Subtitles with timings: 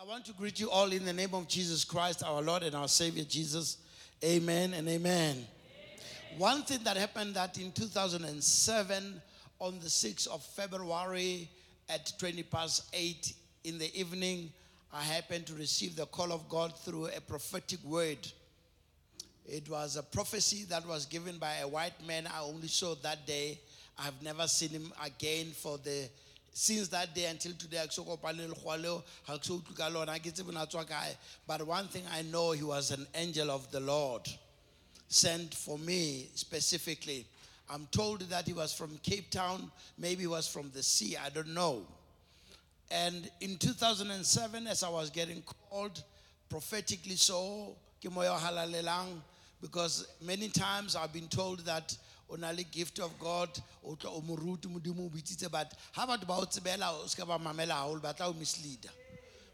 [0.00, 2.74] I want to greet you all in the name of Jesus Christ, our Lord and
[2.74, 3.76] our Savior Jesus.
[4.24, 5.44] Amen and amen.
[6.38, 9.20] One thing that happened that in 2007,
[9.58, 11.50] on the 6th of February
[11.90, 13.34] at 20 past 8
[13.64, 14.50] in the evening,
[14.90, 18.26] I happened to receive the call of God through a prophetic word.
[19.44, 23.26] It was a prophecy that was given by a white man I only saw that
[23.26, 23.60] day.
[23.98, 26.08] I've never seen him again for the
[26.52, 27.78] since that day until today.
[27.78, 29.04] ha ke so kopane le lekgowa leo,
[29.42, 31.04] so utlwe ka.
[31.46, 34.28] But one thing I know, he was an angel of the Lord
[35.08, 37.26] sent for me specifically.
[37.68, 41.28] I'm told that he was from Cape Town, maybe he was from the sea, I
[41.30, 41.82] don't know.
[42.90, 46.02] And in 2007, as I was getting called
[46.48, 47.76] prophetically so,
[49.60, 51.96] because many times I've been told that
[52.30, 53.50] o na le gift of God,
[53.84, 57.26] o tla o moruti modimo o bitsitse but ha batho ba o tsebela o ska
[57.26, 58.90] ba mamela haholo ba tla o misleader.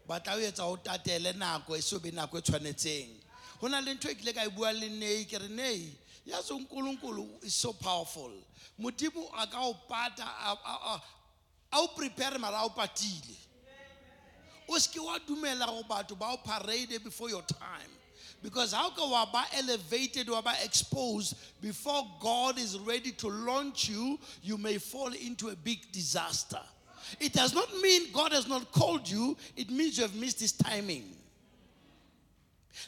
[0.07, 3.09] Ba tla o etsa o tatele nako e so be nako e tshwanetseng.
[3.61, 5.91] Ho na le ntho e kile ka e bua le Nei ke re Nei
[6.27, 8.31] yazi uNkulunkulu is so powerful.
[8.79, 11.01] Modimo a ka o pata a-
[11.73, 13.35] o prepare mara a o patile.
[14.69, 17.89] o ske wa dumela go batho ba o parade before your time
[18.43, 21.35] because how ka wa ba elevated wa ba exposed?
[21.61, 26.61] Before god is ready to launch you you may fall into a big disaster.
[27.19, 29.37] It does not mean god has not called you.
[29.55, 31.03] It means you have missed his timing.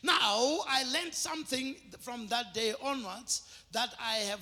[0.03, 3.41] Now, I learned something from that day onwards
[3.71, 4.39] that I have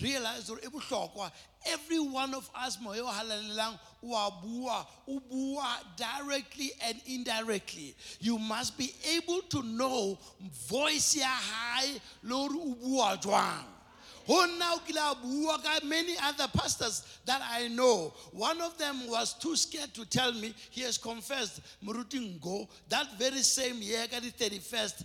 [0.00, 1.30] realized or able to
[1.66, 7.94] every one of us moyo halalelang wa bua o bua directly and indirectly.
[8.20, 10.18] You must be able to know
[10.68, 13.64] voice ya high lord o bua jwang
[14.28, 18.12] Many other pastors that I know.
[18.32, 23.18] One of them was too scared to tell me he has confessed Muruti Ngo that
[23.18, 25.04] very same year, the 31st,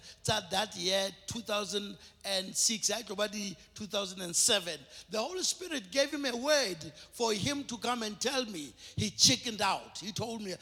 [0.50, 4.74] that year, 2006, actually 2007.
[5.10, 8.74] The Holy Spirit gave him a word for him to come and tell me.
[8.96, 10.00] He chickened out.
[10.02, 10.54] He told me,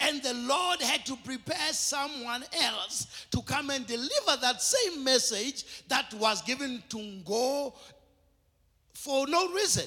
[0.00, 5.64] And the Lord had to prepare someone else to come and deliver that same message
[5.88, 7.72] that was given to Ngo
[8.94, 9.86] for no reason.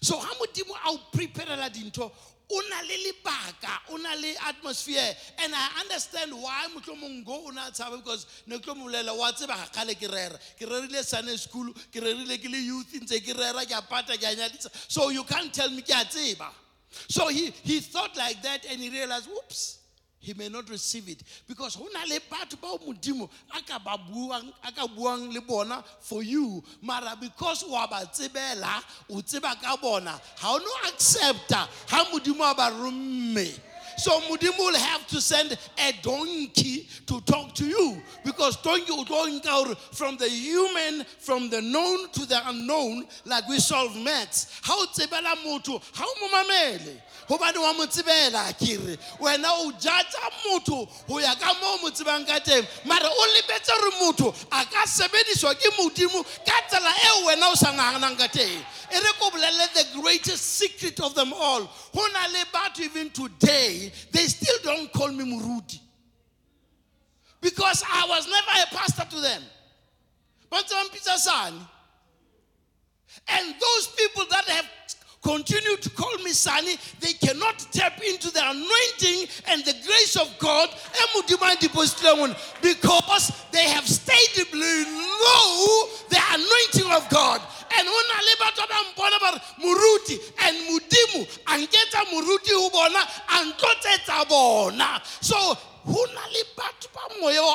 [0.00, 2.10] So ha modimo a o preparela dintho
[2.50, 5.14] o na le atmosphere.
[5.38, 7.50] And i understand why motlomong go
[7.96, 12.58] because ne tlo mo bolela wa tseba ga kgale sunday school ke rerile ke le
[12.58, 14.70] youth ntse ke rera ke a nyadisa.
[14.88, 16.04] So you can't tell me ke a
[17.08, 19.78] so he, he thought like that and he realized whoops
[20.22, 21.20] he may not receive it.
[21.48, 23.28] Because ho le batho modimo
[23.84, 26.62] ba buang a ka buang le for you.
[26.80, 29.98] Mara because wa ba tsebela o tseba ka o
[30.58, 33.52] no accepta ha modimo a ba romme
[33.96, 38.00] so modimo will have to send a donkey to talk to you.
[38.24, 43.06] Because donkey o tlo nka hore from the human from the known to the unknown
[43.24, 44.60] like we solve maths.
[44.62, 47.00] How o tsebela motho o mo mamele.
[47.28, 51.90] Gobane wa mo tsebela kere wena o jatsa motho go ya ka mo o mo
[51.90, 52.66] tsebang ka teng.
[52.84, 57.54] Mare o lebetse gore motho a ka sebediswa ke modimo ka tsela eo wena o
[57.54, 58.62] sa naganang ka teng.
[58.92, 61.62] E re ko bolelele the greatest secret of them all.
[61.94, 65.80] Go na le batho even today they still don't call me Murudi.
[67.40, 69.42] because i was never a pastor to them
[70.50, 71.60] But ba mpitsa sane
[73.28, 74.66] and those people that have
[75.22, 80.28] continued to call me Sonny, they cannot tap into the anointing and the grace of
[80.38, 80.68] God
[82.60, 87.40] because they have stayed below the anointing of God.
[87.78, 89.40] And ho na le batho ba mpona ba re
[90.46, 95.00] and modimo a nketsa moruti ho bona a bona.
[95.20, 96.44] So ho na le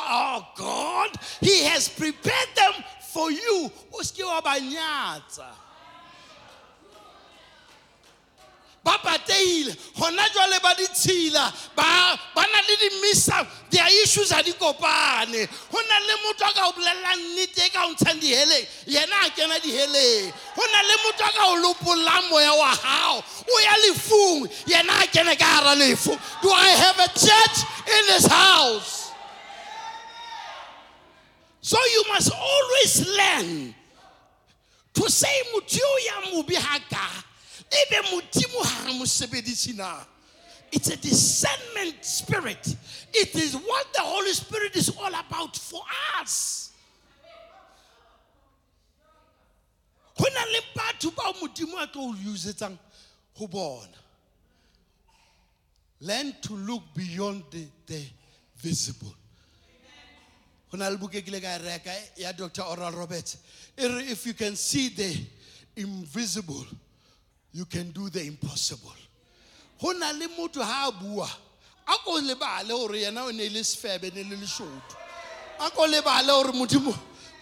[0.09, 1.11] oh god
[1.41, 2.73] he has prepared them
[3.13, 3.71] for you.
[3.93, 5.66] O ske wa ba nyatsa
[8.87, 15.43] ba pateile gona jwale ba ditshila ba na le dimisa their issues ga di kopane.
[15.71, 19.27] Go na le motho a ka o bolelelang nnete e ka o ntshang diheleng yena
[19.27, 20.31] a kena diheleng.
[20.55, 25.03] Go na le motho a ka o lopololang moya wa gago o ya lefung yena
[25.03, 26.15] a kene ka gara lefu.
[26.41, 27.57] Do i have a church
[27.87, 29.11] in this house?
[31.59, 33.75] So you must always learn
[34.93, 37.26] to say motho yo ya mobe ga ka
[40.71, 42.75] it's a discernment spirit.
[43.13, 45.81] It is what the holy spirit is all about for
[46.19, 46.73] us.
[50.17, 52.77] Go na le batho bao modimo a tlo o usetsang
[53.37, 53.87] go bona
[56.01, 58.03] learn to look beyond the, the
[58.57, 59.13] visible.
[60.71, 63.37] Ka e reka ya dr oral roberts
[63.77, 65.17] if you can see the
[65.75, 66.65] invisible
[67.53, 68.93] you can do the impossible.
[69.81, 71.27] Go na le motho ha a bua
[71.87, 74.81] a ko lebale gore yena o ne le sefebe ne le leshodu
[75.59, 76.93] a ko lebale gore modimo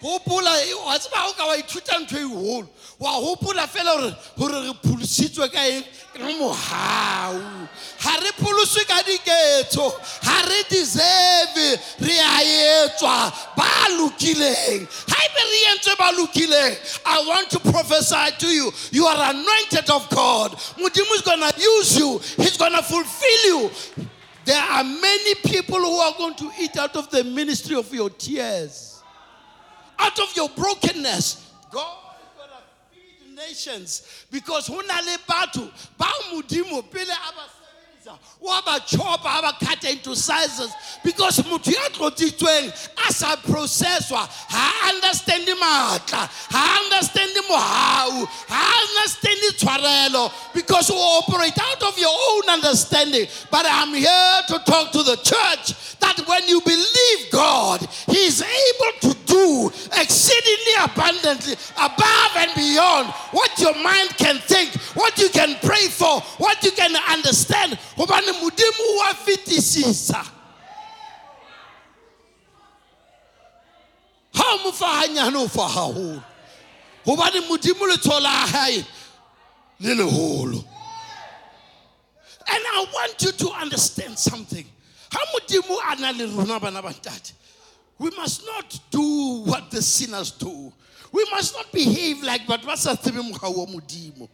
[0.02, 0.50] gopola
[0.84, 5.48] wa tseba o ka wa ithuta ntho e golo wa gopola fela gore re pholositswe
[5.52, 7.68] ka eng ke mogau
[8.02, 13.64] ga re pholoswe ka diketso ga re deserve re a etswa ba
[13.96, 14.86] lokileng.
[15.06, 16.76] Ga ebe re entswe ba lokileng
[17.06, 20.52] i want to prophesy to you you are anointed of god.
[20.76, 23.70] Modimo is gonna use you he's gonna fulfill you.
[24.44, 28.10] There are many people who are going to eat out of the ministry of your
[28.10, 28.95] tears
[29.98, 31.52] out of your brokenness.
[31.70, 32.56] God is going to
[32.92, 35.18] feed nations because ho na le
[38.06, 40.72] batho ba modimo pele a ba sebedisa wa ba chopa a ba cut into sizes.
[41.02, 42.68] Because motho ya tlotsitsweng
[43.08, 50.32] a sa processwa ha understand maatla ha understand mohau ha understand tshwarelo.
[50.54, 53.26] Because you operate out of your own understanding.
[53.50, 58.42] But i'm here to talk to the church that when you believe god he is
[58.42, 65.28] able to do exceedingly abundantly above and beyond what your mind can think what you
[65.28, 70.24] can pray for what you can understand gobane modimo wa fetisisa
[74.34, 76.22] ha o mo fa hanyane o fa haholo
[77.06, 78.84] gobane modimo letshogo la gae
[79.80, 80.64] le leholo.
[82.48, 84.64] And i want you to understand something.
[85.12, 86.82] Ha modimo a na le rona bana
[87.98, 90.72] we must not do what the sinners do.
[91.12, 94.28] We must not behave like batho ba sa tsebe mogau wa modimo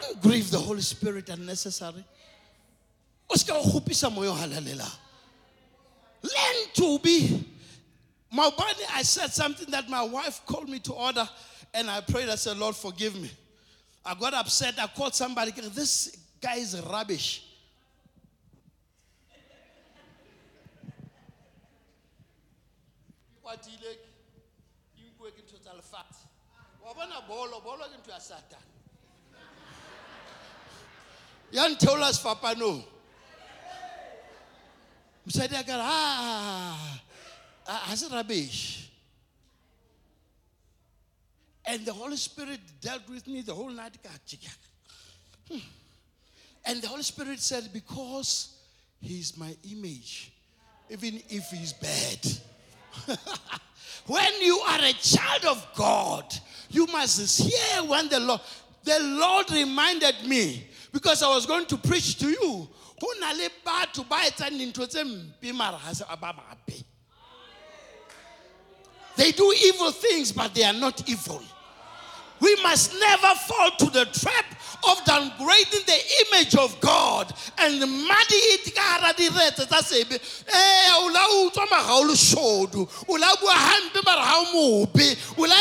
[0.00, 2.04] don't grieve the holy spirit unnecessary
[6.22, 7.44] learn to be
[8.32, 11.26] Maubani, I said something that my wife called me to order,
[11.72, 12.28] and I prayed.
[12.28, 13.30] I said, Lord, forgive me.
[14.04, 14.74] I got upset.
[14.78, 15.52] I called somebody.
[15.52, 17.42] This guy is rubbish.
[23.46, 26.26] kwatile ke nkwe ke ntho tsa lefatshe
[26.82, 27.86] wa bona bolo bolo
[31.52, 32.84] ya ntheola sefapanong
[35.26, 37.00] mosadi a kare "Ah,
[37.66, 38.90] ga se rubbish
[41.64, 43.96] and the holy spirit dealt with me the whole night.
[45.50, 45.58] Hmm.
[46.64, 48.54] and the holy spirit said because
[49.00, 50.32] he's my image
[50.90, 52.26] even if he's bad
[54.06, 56.24] when you are a child of God,
[56.70, 58.40] you must hear when the Lord,
[58.84, 60.66] the Lord reminded me
[60.96, 62.68] because I was going to preach to you.
[63.02, 63.84] Ho na le ba
[64.24, 66.84] etsang dintho tse mpe mara ha se ba mabe.
[69.16, 71.42] They do evil things, but they are not evil.
[72.40, 74.46] We must never fall to the trap
[74.88, 80.16] of downgrading the image of God and muddy it ka hara diretse tsa sebe.
[80.48, 82.88] Eh, o la utswa mara o leshodu.
[83.08, 85.16] O bua hampe mara ha o mobe.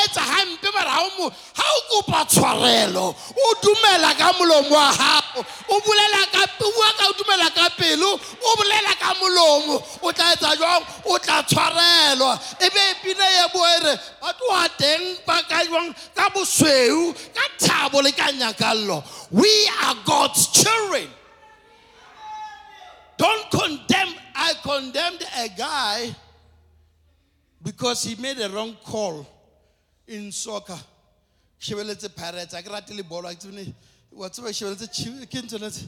[0.06, 1.30] Etsa hampe mara ha.
[1.56, 2.26] Ha kopa
[3.62, 4.92] dumela ka molomo wa
[5.36, 9.84] O bolela ka bua ka dumela ka pelo, o bolela ka molomo.
[10.02, 10.84] O tla etsa jwang?
[11.06, 12.40] O tla tshwarelwa.
[13.04, 18.32] Pina e re, batho wa teng ba ka jwang ka bosweu, ka thabo le ka
[18.32, 19.04] nyakallo.
[19.32, 21.10] We are God's children.
[23.18, 24.14] Don't condemn.
[24.38, 26.16] I condemned a guy
[27.64, 29.26] because he made a wrong call
[30.08, 30.78] in soccer.
[31.60, 32.54] Shebeletse Pirates.
[32.54, 33.30] Got le bolo.
[33.30, 35.88] Tsene what's what shebeletse Chi- ke ntho uh, oh, tse-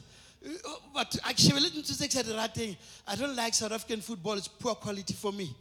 [0.93, 2.77] But I shebeletse ntho tse ke sa di rateng.
[3.07, 4.33] I don't like South African football.
[4.33, 5.55] It's poor quality for me.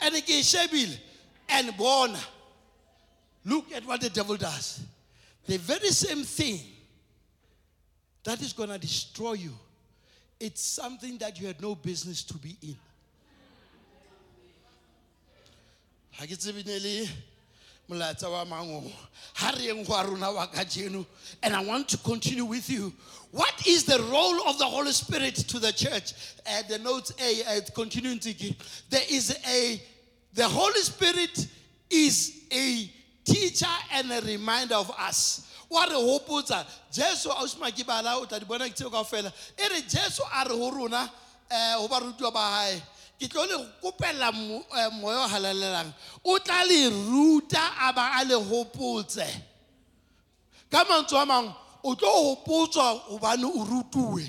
[0.00, 0.98] And again, shebile
[1.48, 2.18] and bona.
[3.44, 4.80] Look at what the devil does.
[5.46, 6.60] The very same thing
[8.24, 9.52] that is going to destroy you.
[10.40, 12.76] It's something that you had no business to be in.
[16.12, 17.08] Ha ke tsebe ne le
[17.98, 18.82] go
[21.42, 22.92] And I want to continue with you.
[23.30, 26.12] What is the role of the Holy Spirit to the church?
[26.46, 28.54] Uh, the notes A, uh, continuing to give.
[28.90, 29.80] There is a,
[30.34, 31.48] the Holy Spirit
[31.90, 32.90] is a
[33.24, 35.48] teacher and a reminder of us.
[35.72, 39.32] wa re hopotsa jesu a o se makibala o tla di bona ke tseo kaofela
[39.56, 41.10] e re jesu a re ho rona
[41.50, 42.82] gae
[43.22, 45.94] ke tlo le kopela eh, moya o halalelang.
[46.24, 49.26] O tla le ruta a ba a le hopotse.
[50.70, 54.26] Ka mantswe a mangwe o tlo hopotswa gobane o rutuwe.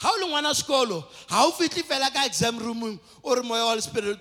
[0.00, 3.64] Ga o le ngwana sekolo ga o fitlhe fela ka exam roomong o re moya
[3.64, 4.20] wa le spirit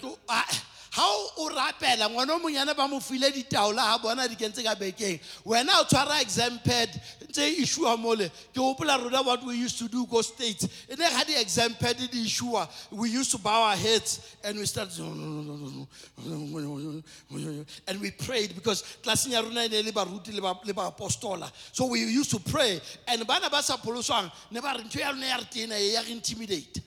[0.95, 1.03] ga
[1.37, 5.19] o rapela ngwana o monyane ba mo file ditaola ga bona di kentse ka bekeng.
[5.45, 6.89] Wena o tshwara exam pad
[7.29, 8.29] ntse e issua mole.
[8.53, 11.97] Ke gopola rona what we used to do go states e ne ga di-exam pad
[11.97, 14.89] di issua we used to bow our heads and we start
[17.87, 21.51] and we prayed because tlelaseng ya rona e ne le baruti le ba- le baapostola
[21.71, 25.11] so we used to pray and bana ba sa pholoswang ne ba re ntho ya
[25.11, 26.81] rona ya re tena ya intimidate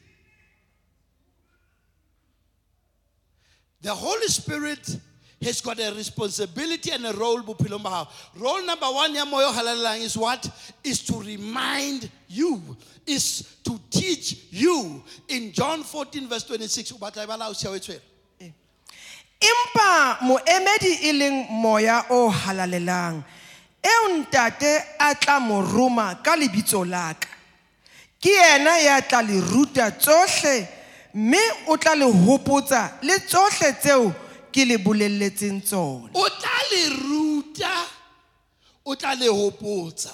[3.83, 4.97] The Holy Spirit
[5.43, 7.43] has got a responsibility and a role.
[7.43, 10.49] Role number one is what?
[10.85, 15.03] Is to remind you, is to teach you.
[15.29, 18.01] In John 14 verse 26, o batla e bala e tshwere.
[18.41, 18.51] Eh.
[19.41, 23.25] empa moemedi e leng moya o halalelang
[23.83, 27.29] eo ntate a tla mo roma ka lebitso la ka
[28.21, 30.69] ke ya tla le ruta tsohle
[31.15, 31.39] mme
[31.69, 34.15] o tla le hopotsa le tsohle tseo
[34.53, 37.87] ke le bolelletseng tsona O tla le ruta,
[38.85, 40.13] o tla le hopotsa.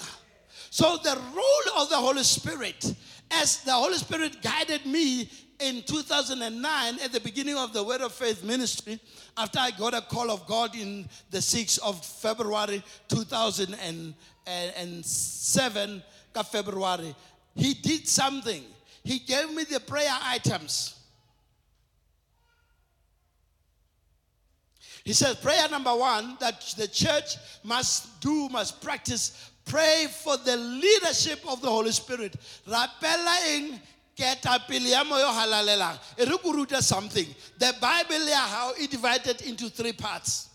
[0.71, 2.95] So the role of the Holy Spirit,
[3.31, 5.29] as the Holy Spirit guided me
[5.59, 9.01] in 2009 at the beginning of the Word of Faith ministry,
[9.37, 16.03] after I got a call of God in the 6th of February 2007,
[16.45, 17.17] February,
[17.57, 18.63] He did something.
[19.09, 20.95] He gave me the prayer items.
[25.03, 30.59] He says, prayer number one that the church must do, must practice, pray for the
[30.59, 32.37] leadership of the Holy Spirit.
[36.53, 37.29] Ruta something.
[37.59, 40.51] The Bible how it divided into three parts.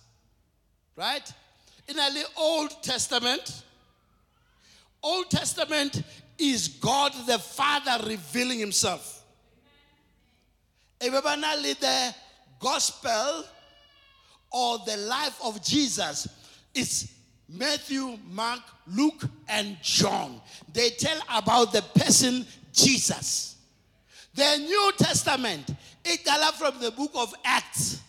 [0.95, 1.27] Right?
[1.87, 3.63] In the Old Testament,
[5.01, 6.03] Old Testament
[6.37, 9.23] is God the Father revealing himself.
[11.03, 12.15] E na the
[12.59, 13.43] gospel
[14.51, 16.27] or the life of Jesus
[16.73, 17.11] is
[17.49, 20.41] Matthew, Mark, Luke, and John.
[20.71, 23.57] They tell about the person Jesus.
[24.33, 27.99] The New Testament, it comes from the book of Acts.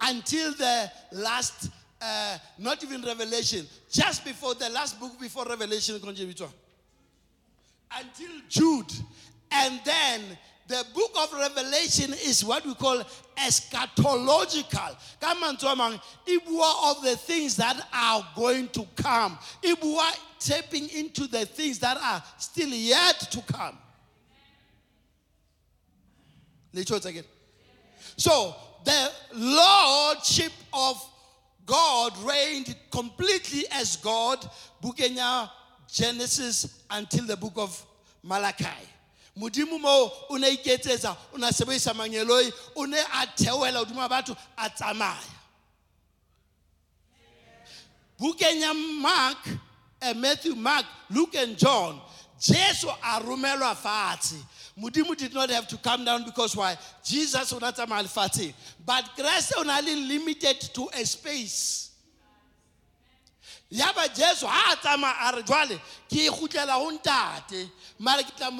[0.00, 1.68] Until the last,
[2.00, 6.00] uh, not even Revelation, just before the last book before Revelation.
[7.98, 8.92] until Jude.
[9.50, 10.20] And then
[10.68, 13.02] the book of Revelation is what we call
[13.36, 14.96] eschatological.
[15.20, 19.36] Ka mantswe a mang, e bua of the things that are going to come.
[19.62, 23.76] E bua tapping into the things that are still yet to come.
[26.72, 27.24] Let's again.
[28.16, 28.54] So
[28.84, 31.09] the lordship of
[31.70, 34.44] God reigned completely as God,
[34.82, 35.48] Bukenya
[35.88, 37.86] Genesis until the book of
[38.24, 38.66] Malachi.
[39.38, 44.08] modimo mo o ne iketsetsa o ne a sebedisa manyeloi o ne a theoela hodima
[44.08, 44.68] batho a
[49.00, 49.48] mark
[50.02, 52.00] eh, matthew mark luke and john.
[52.40, 54.42] Jesu a romelwa fatshe
[54.80, 56.76] modimo did not have to come down because why?
[57.04, 61.90] Jesus tsamaya lefatsheng but kreste o na limited to a space.
[63.70, 67.70] Yaba jesu ha a tsamaya a re jwale ke gutlela go ntate.
[67.98, 68.50] Mara ke tla a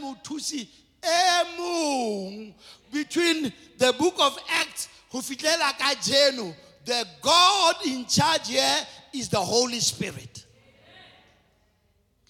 [0.00, 0.68] mothusi
[1.02, 2.54] e mong
[2.92, 6.54] between the book of acts go fitlhela ka jeno.
[6.84, 10.46] The god in charge here is the holy spirit.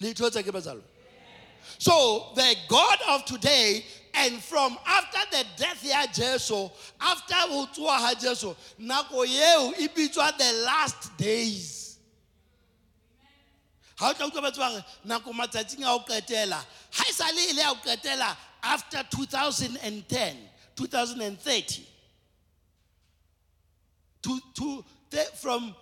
[0.01, 0.83] Le ithotsa ke batsalo
[1.79, 6.51] so the God of today and from after the death of Jesus,
[7.01, 8.45] after utua Jesus,
[8.81, 11.99] nakoyeu ibitswa the last days.
[13.97, 16.65] How o tla utlwa to ba nako matsatsing a o qetela.
[16.91, 17.05] Ha
[18.63, 20.37] after 2010,
[20.77, 21.87] 2030.
[24.23, 24.85] To, to,
[25.37, 25.75] from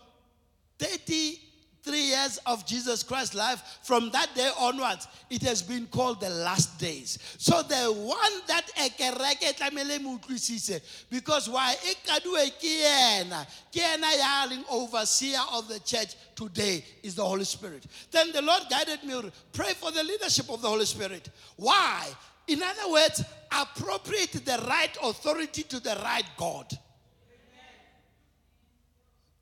[0.79, 1.41] 30
[1.87, 6.29] three years of Jesus Christ's life, from that day onwards, it has been called the
[6.29, 7.19] last days.
[7.39, 14.19] So the one that I can tlamele because why e kadue ke yena ke yena
[14.19, 17.87] ya overseer of the church today is the Holy Spirit.
[18.11, 21.31] Then the Lord guided me pray for the leadership of the Holy Spirit.
[21.57, 22.05] Why?
[22.49, 26.67] In other words, appropriate the right authority to the right God.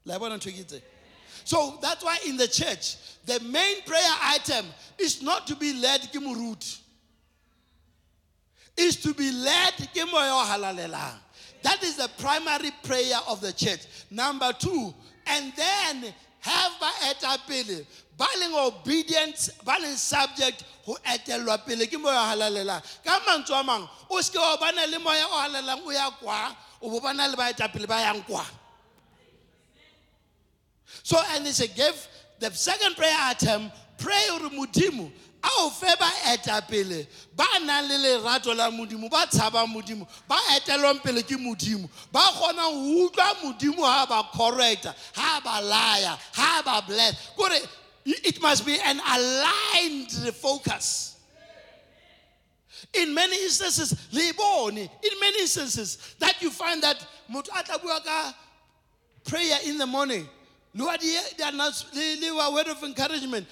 [0.06, 0.93] Amen.
[1.44, 2.96] So that's why in the church,
[3.26, 4.66] the main prayer item
[4.98, 6.80] is not to be led ke moruti.
[8.76, 11.20] is to be led ke moya o.
[11.62, 13.80] That is the primary prayer of the church.
[14.10, 14.92] Number two,
[15.26, 16.72] and then have
[17.08, 17.86] etapele
[18.18, 23.62] ba leng obedient ba subject ho etellwa pele ke moya o halalelang ka mantswe a
[23.64, 27.36] mang o wa o halalelang o ya kwa o bo bana le
[28.26, 28.44] kwa
[31.02, 32.08] so and a give
[32.40, 35.10] the second prayer item pray hore modimo
[35.42, 38.70] a o fe baetapele ba nang le lerato la
[39.10, 41.36] ba tshabang modimo ba etelwang pele ke
[42.10, 46.18] ba kgonang ho utlwa modimo ha ba correcta ha ba laya
[46.64, 47.56] ba bless kore
[48.06, 51.16] it must be an aligned focus.
[52.92, 58.34] In many instances le bone in many instances that you find that motho a
[59.28, 60.28] prayer in the morning
[60.76, 63.46] word of encouragement.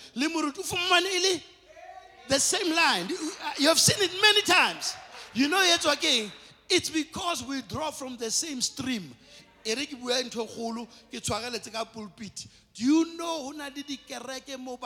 [2.28, 3.06] The same line.
[3.06, 4.94] Uh, you have seen it many times.
[5.34, 6.30] You know it's okay
[6.72, 9.14] it's because we draw from the same stream.
[11.92, 12.46] Pulpit.
[12.74, 13.68] Do you know ho na
[14.58, 14.78] mo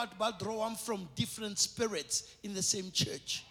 [0.75, 3.45] from different spirits in the same church?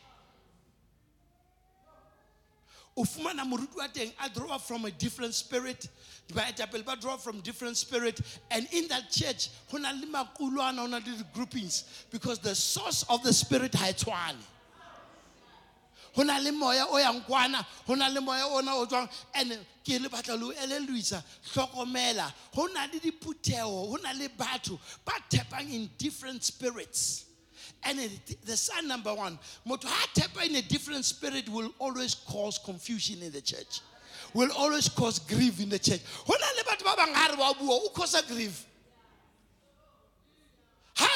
[2.97, 5.87] A draw from a different spirit
[6.33, 8.19] baetapele ba draw from different spirit.
[8.51, 13.03] And in that church ho na le makulwana ho na le di-groupings because the source
[13.09, 14.43] of the spirit ha e tshwane
[16.15, 19.59] ho na le moya o yang kwana ho na le moya ona o tswang and
[19.83, 21.21] ke le batla le o elelwisa
[21.53, 22.31] hlokomela.
[22.53, 25.13] Ho na le diphutheho ho na le batho ba
[25.69, 27.25] in different spirits.
[27.83, 27.99] And
[28.45, 33.31] the sign number one, motho tepa in a different spirit will always cause confusion in
[33.31, 33.81] the church.
[34.33, 36.01] Will always cause grief in the church.
[36.25, 37.79] Ho na le batho ba bang ha re ba bua,
[38.27, 38.65] grief.
[40.97, 41.07] O.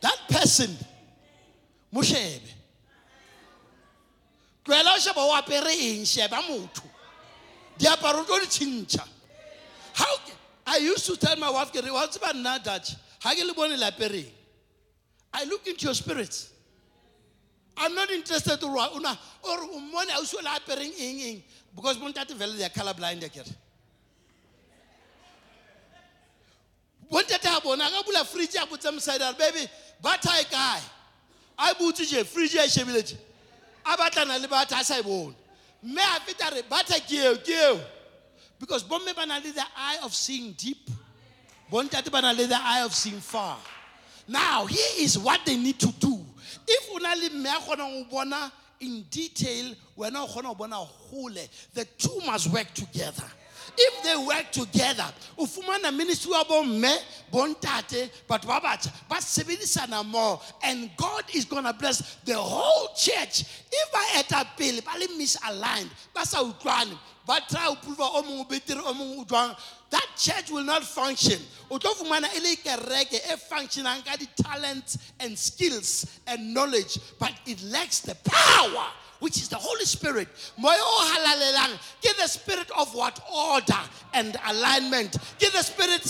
[0.00, 0.76] That person
[1.90, 2.40] mo shebe.
[4.64, 6.82] Tlohela ho sheba o apere eng sheba motho.
[7.78, 8.46] Diaparo tlo di
[10.66, 14.32] I used to tell my wife, "Ke re, wa tseba nna Dutch, ha ke.
[15.32, 16.48] I look into your spirit.
[17.76, 21.42] I'm not interested to una or umone a uso lapereng eng eng
[21.74, 23.52] because bontate vele they are color blind akere.
[27.10, 29.66] Bontate ha bona ka bula fridge ya botsa mosadi baby
[30.00, 30.80] butter e kae?
[31.58, 33.16] A butse je fridge ya shebile je.
[33.84, 35.34] A batlana butter a sa e bone.
[35.82, 37.80] Mme a feta re butter ke eo ke eo.
[38.58, 40.88] Because bomme ba na le the eye of seeing deep.
[41.70, 43.58] Bontate ba na le the eye of seeing far.
[44.26, 46.13] Now, here is what they need to do.
[46.66, 46.90] If
[48.80, 53.24] in detail, the two must work together.
[53.76, 55.06] If they work together,
[55.38, 56.96] o fumana ministry wa bomme,
[57.32, 62.94] bontate, batho ba batjha ba sebedisana more and God is going to bless the whole
[62.94, 63.44] church.
[63.72, 66.96] If ba eta pele ba le misaligned, ba sa utlwane,
[67.26, 69.56] ba try ho prove o mong o betere o mong o jwang,
[69.94, 71.40] that church will not function.
[71.70, 77.32] O tlo fumana e le kereke e functionang ka di-talents and skills and knowledge, but
[77.46, 78.86] it lacks the power
[79.24, 80.28] which is the Holy Spirit.
[80.58, 83.80] Moya o halalelang ke the spirit of what order
[84.12, 85.16] and alignment.
[85.40, 86.04] Ke the spirit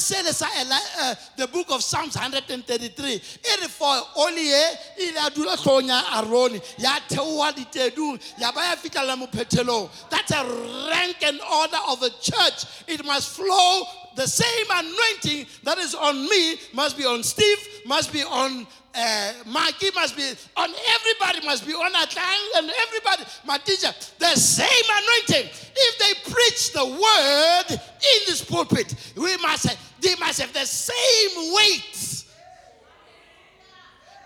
[0.68, 3.12] le uh, the book of Psalms 133.
[3.12, 3.20] E
[3.60, 9.16] re for oli e ile a dula hloohong ya theoha ditedung ya ba ya fihlella
[9.16, 9.88] mophethelong.
[10.10, 10.42] That's a
[10.90, 12.64] rank and order of a church.
[12.88, 13.73] It must flow
[14.16, 19.32] the same anointing that is on me must be on Steve, must be on uh,
[19.46, 20.22] Mikey, must be
[20.56, 23.92] on everybody, must be on Atlang and everybody, my teacher.
[24.18, 25.50] The same anointing.
[25.76, 30.64] If they preach the word in this pulpit, we must have, they must have the
[30.64, 32.24] same weight.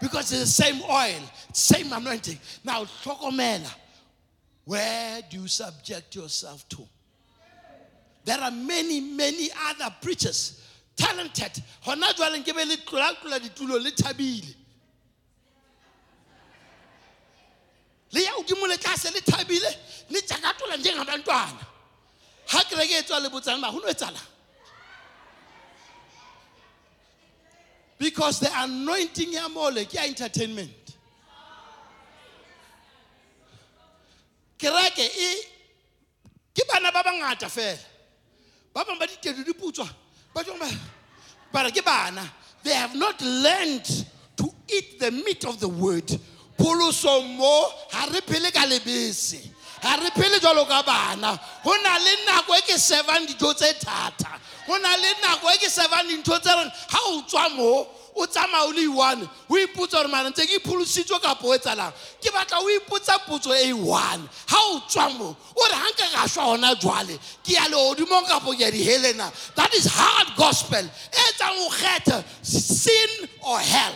[0.01, 1.21] Because it's the same oil,
[1.53, 2.39] same anointing.
[2.63, 3.75] Now, Tokomela,
[4.65, 6.87] where do you subject yourself to?
[8.29, 10.61] There are many, many other preachers,
[10.95, 11.62] talented.
[11.83, 14.55] Hona jwale nke be le tlola-tlola ditulo le thabile.
[18.12, 19.75] Le ya hodimo le tlase le thabile,
[20.11, 21.67] le tjakatola njengabantwana.
[22.49, 24.29] Ha kereke e tswa le botsang ba, ho no etsahalang?
[27.99, 30.97] Because the anointing ya mole entertainment.
[34.59, 35.09] Kereke
[36.55, 37.79] ke bana ba bangata fela.
[38.74, 39.07] Ba bang ba
[41.52, 42.22] ba ke bana.
[42.62, 43.85] They have not learned
[44.37, 46.07] to eat the meat of the word.
[46.59, 49.50] Pholoso mo ha re phele ka lebese.
[49.83, 51.37] Ha re phele jwalo ka bana.
[51.37, 54.38] Ho na le nako e ke servang dijo tse thata.
[54.66, 55.68] Ho na le nako e ke
[56.09, 57.87] dintho tse ha o tswa mo
[58.18, 59.28] o tsamaya o le one.
[59.48, 63.54] O ipotsa gore mara ntse ke ipholositswe kapo o etsalang ke batla o ipotsa potso
[63.54, 64.28] e one.
[64.48, 68.26] Ga o tswa mo o re ga nka ka šwa gona jwale ke ya legodimong
[68.26, 69.33] kapo ke ya dihelena?
[69.54, 70.85] That is hard gospel.
[70.85, 73.94] E go kgetha sin or hell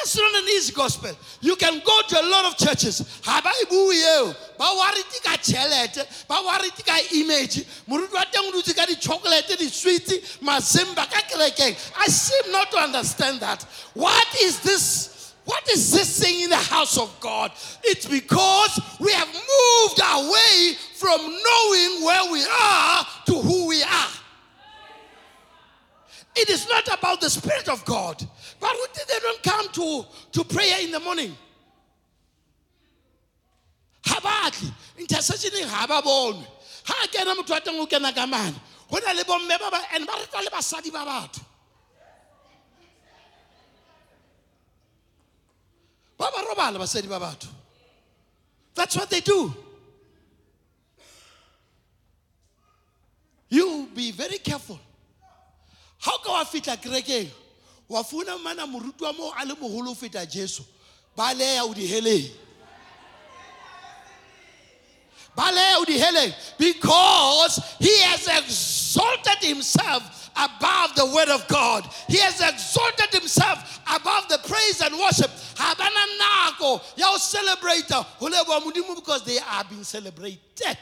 [0.00, 1.10] That's not an easy gospel.
[1.42, 3.20] You can go to a lot of churches.
[3.26, 3.42] I
[12.06, 13.62] seem not to understand that.
[13.92, 15.34] What is this?
[15.44, 17.52] What is this thing in the house of God?
[17.84, 24.08] It's because we have moved away from knowing where we are to who we are.
[26.36, 28.26] It is not about the Spirit of God.
[28.60, 31.34] But who did they don't come to, to prayer in the morning.
[34.06, 36.46] Ha batle intercessioning ha ba bonwe
[36.84, 38.54] ha kena motho wa teng o kena ka mane.
[38.90, 41.42] Go na le bomme ba ba and ba reta le basadi ba batho.
[46.18, 47.48] Ba ba robala
[48.74, 49.54] that's what they do.
[53.48, 54.78] You be very careful.
[55.98, 57.28] How ka wa fitla kerekeng
[57.90, 60.62] wa funa mana moruti wa moo a le mogolo feta jesu.
[61.16, 61.74] Ba leya o
[65.84, 71.88] di because he has exalted himself above the word of god.
[72.08, 75.30] He has exalted himself above the praise and worship.
[75.56, 80.78] Ha bana nako ya o celebrate ho leboha modimo because they are being celebrated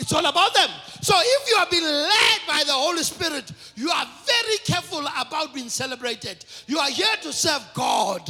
[0.00, 0.68] it's all about them.
[1.02, 5.54] So if you are being led by the Holy Spirit, you are very careful about
[5.54, 6.44] being celebrated.
[6.66, 8.22] You are here to serve God.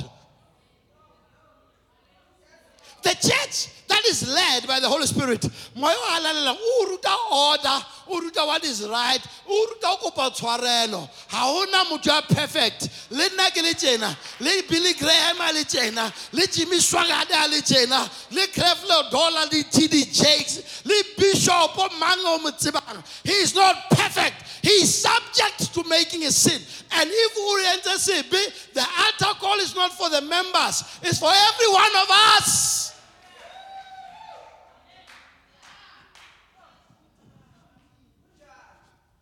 [3.02, 5.44] The church that is led by the Holy Spirit,
[5.76, 11.08] o order, o ruta what is right, o ruta o kopa tshwarelo.
[11.28, 12.88] Ha hona motho ya perfect.
[13.10, 17.60] Le nna ke le le Billy Graham a le tjena, le Jimmy Swaggart a le
[17.62, 18.08] tjena,
[18.52, 23.02] Creflo Dollar le TD Jakes, le Bishop o mang mo tsebang.
[23.24, 24.44] He is not perfect.
[24.62, 26.60] He is subject to making a sin.
[26.92, 31.30] And if we enter CB, the altar call is not for the members, it's for
[31.32, 32.08] every one of
[32.38, 32.89] us.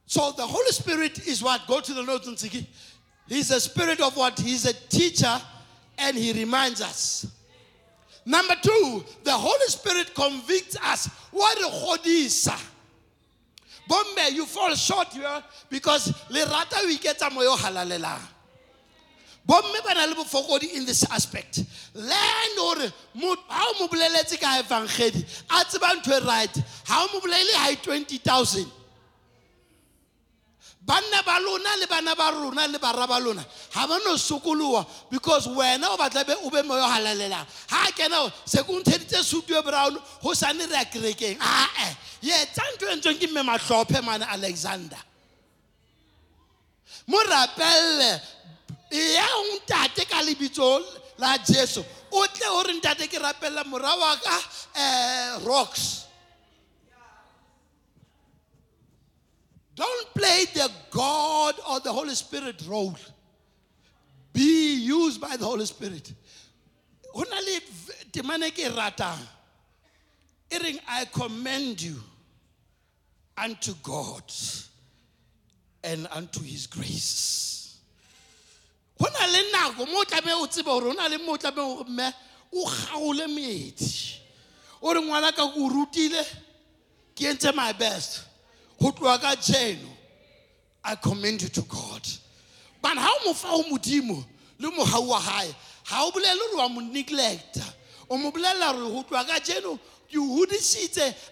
[0.09, 1.67] So the Holy Spirit is what?
[1.67, 2.67] Go to the notes and see.
[3.29, 4.41] He's a spirit of what?
[4.41, 5.39] He's a teacher
[5.99, 7.27] and he reminds us.
[8.25, 11.09] Number two, the Holy Spirit convicts us.
[11.31, 12.59] What hodisa?
[13.87, 18.19] Bombe, you fall short here because le rata we get moyo halalela.
[19.47, 21.65] Bomme ba na le bofokodi in this aspect.
[21.93, 22.09] Learn
[22.57, 22.93] hore
[23.49, 26.63] ha o mo boleletse evangeli a right.
[26.87, 28.78] Ha o mo bolele ha 20000
[30.89, 33.45] banna ba lona le bana ba rona le bara ba lona.
[33.75, 37.93] Ga ba no sokoloa because wena o batla be o be mo yo halalelang ga
[37.93, 41.37] kena se ko e brown go sane re ya kerekeng.
[41.41, 44.99] Ae ye tsa ntho e ntsweng ke mme matlhophe mane alexander.
[47.07, 48.21] Mo rapelele
[48.91, 50.81] ya ntate ka lebitso
[51.19, 53.93] la jesu o tle o re ntate ke rapelela mora
[54.25, 54.37] ka
[54.77, 56.08] um rocks
[59.79, 62.97] Don't play the God or the Holy Spirit role.
[64.33, 66.13] Be used by the Holy Spirit.
[67.15, 67.61] Ho na le
[68.11, 69.21] temane ke ratang.
[70.89, 71.95] I commend you
[73.37, 74.25] unto God
[75.85, 77.79] and unto his grace.
[79.01, 81.37] Ho na le nako mo o tlameha o tsebe hore ho na le mo o
[81.37, 82.13] tlameha hore mme
[82.53, 84.19] o kgaole meedi.
[84.83, 86.25] O re ngwana ka o rutile
[87.15, 88.28] ke entse my best
[88.81, 89.17] go
[90.85, 92.09] i commend you to god.
[92.81, 94.25] But ha o mo fa o modimo
[94.59, 95.55] le mogau wa gae
[95.89, 97.65] ga o bolele gore wa mo neglecta.
[98.11, 99.79] O mo bolelela gore go tloa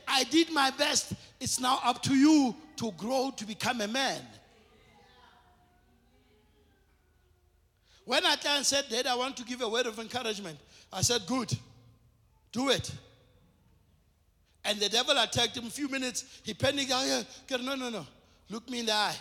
[0.09, 1.13] i did my best.
[1.41, 4.21] It's now up to you to grow to become a man.
[8.05, 10.59] When Atlang said, Dad, I want to give a word of encouragement,
[10.93, 11.53] I said, Good,
[12.53, 12.91] do it.
[14.67, 16.41] And the devil attacked him a few minutes.
[16.43, 16.91] He panicked.
[16.93, 17.57] Oh, yeah.
[17.59, 18.07] No, no, no.
[18.51, 19.17] Look me in the eye.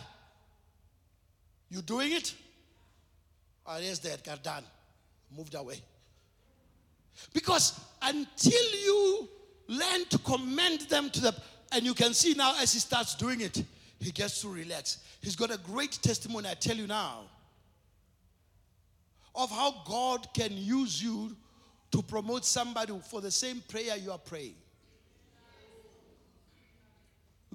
[1.69, 2.33] You doing it?
[3.65, 4.23] Oh, yes, Dad.
[4.23, 4.63] Got done.
[5.35, 5.79] Moved away.
[7.31, 9.29] Because until you
[9.67, 11.35] learn to commend them to the,
[11.71, 13.63] and you can see now as he starts doing it,
[13.99, 14.99] he gets to relax.
[15.21, 17.21] He's got a great testimony, I tell you now,
[19.33, 21.35] of how God can use you
[21.91, 24.55] to promote somebody for the same prayer you are praying.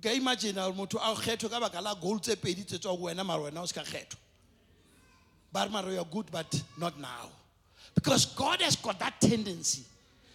[0.00, 2.96] O ka imagine gore motho a kgethwe ka baka la goal tse pedi tse tswa
[2.96, 4.16] go wena mare wena o se ka kgethwa.
[5.52, 7.28] Ba re mare good but not now.
[7.94, 9.84] Because god has got that tendency.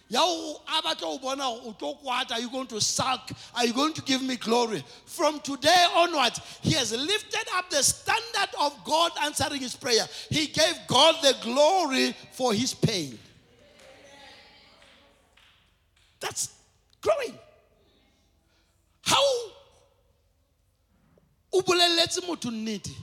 [0.08, 3.66] Ya go a batla go bona o tlo kwata are you going to sulk are
[3.66, 4.84] you going to give me glory?
[5.04, 10.06] From today onwards he has lifted up the standard of god answering his prayer.
[10.30, 13.18] He gave god the glory for his pain.
[16.20, 16.54] That's
[17.00, 17.38] growing.
[19.02, 19.22] How
[21.56, 22.94] o boleletse motho nnete.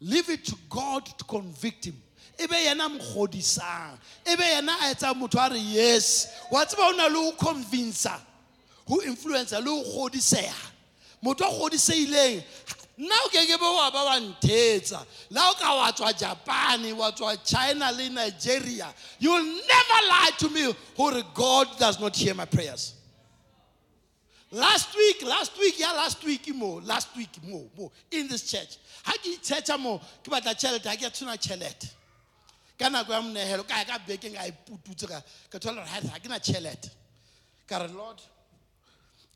[0.00, 2.02] Leave it to god to convict him.
[2.38, 6.40] E be yena mogodisang e be yena a etsang motho a re yes.
[6.50, 8.20] Wa tseba o na le go convinca
[8.88, 10.54] go influencer le go godisega
[11.22, 12.42] motho a godiseileng
[12.98, 17.36] nna o keke be wa ba wa nthetsa o ka wa tswa japan wa tswa
[17.44, 22.44] china le nigeria you will never lie to me gore god does not hear my
[22.44, 22.94] prayers
[24.50, 28.78] last week last week yeah last week mo last week mo mo in this church.
[29.04, 31.90] Ha ke itshetsa mo ke batla tšhelete ha ke a tshwana tšhelete
[32.78, 36.28] ka nako ya monegelo ka ka bekeng a ipututse ka ka thola gore ha ke
[36.28, 36.90] na tšhelete
[37.66, 38.20] ka re lord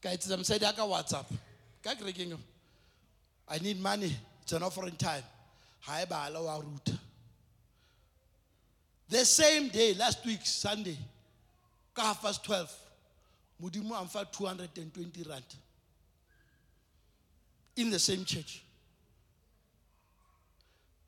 [0.01, 1.27] ka etsetsa mosadi ya ka whatsapp.
[1.83, 2.39] Ka kerekeng
[3.49, 5.23] i need money it's an offering time.
[5.81, 6.99] Ha e bala wa ruta.
[9.09, 10.97] The same day last week sunday
[11.95, 12.71] ka half past 12
[13.63, 15.45] modimo a mfa 220 rand.
[17.77, 18.63] In the same church.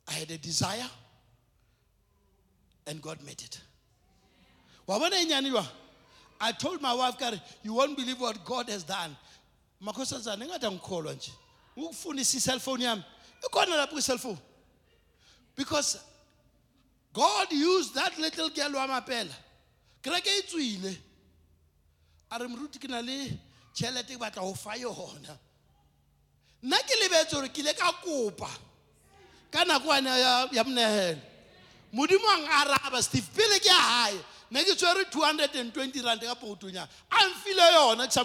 [0.08, 0.88] I had a desire
[2.86, 3.60] and god met it.
[4.86, 5.66] Wa bona e nyane
[6.40, 9.16] i told my wife kare you won't believe what god has done.
[9.82, 11.32] Makhosazana engade ngikholwa nje.
[11.76, 13.04] Ukufunisisa i-cellphone yami.
[13.42, 14.38] Ikhona lapho kwi-cellphone.
[15.56, 15.98] Because
[17.12, 19.34] god used that little girl wamapela
[20.02, 20.98] kereke e tswile
[22.34, 22.48] a re
[22.80, 23.38] ke na le
[23.74, 25.38] tšhelete ke batla go fa yona
[26.62, 28.50] nna ke lebetse gore ke ile ka kopa
[29.52, 30.10] ka nako ane
[30.52, 31.20] ya monegelo
[31.92, 34.10] modimo ang araba steve pele ke ya
[34.50, 38.24] gae ke tshwere two hundred and twenty rand ka pokotonya a mfile yona ke sa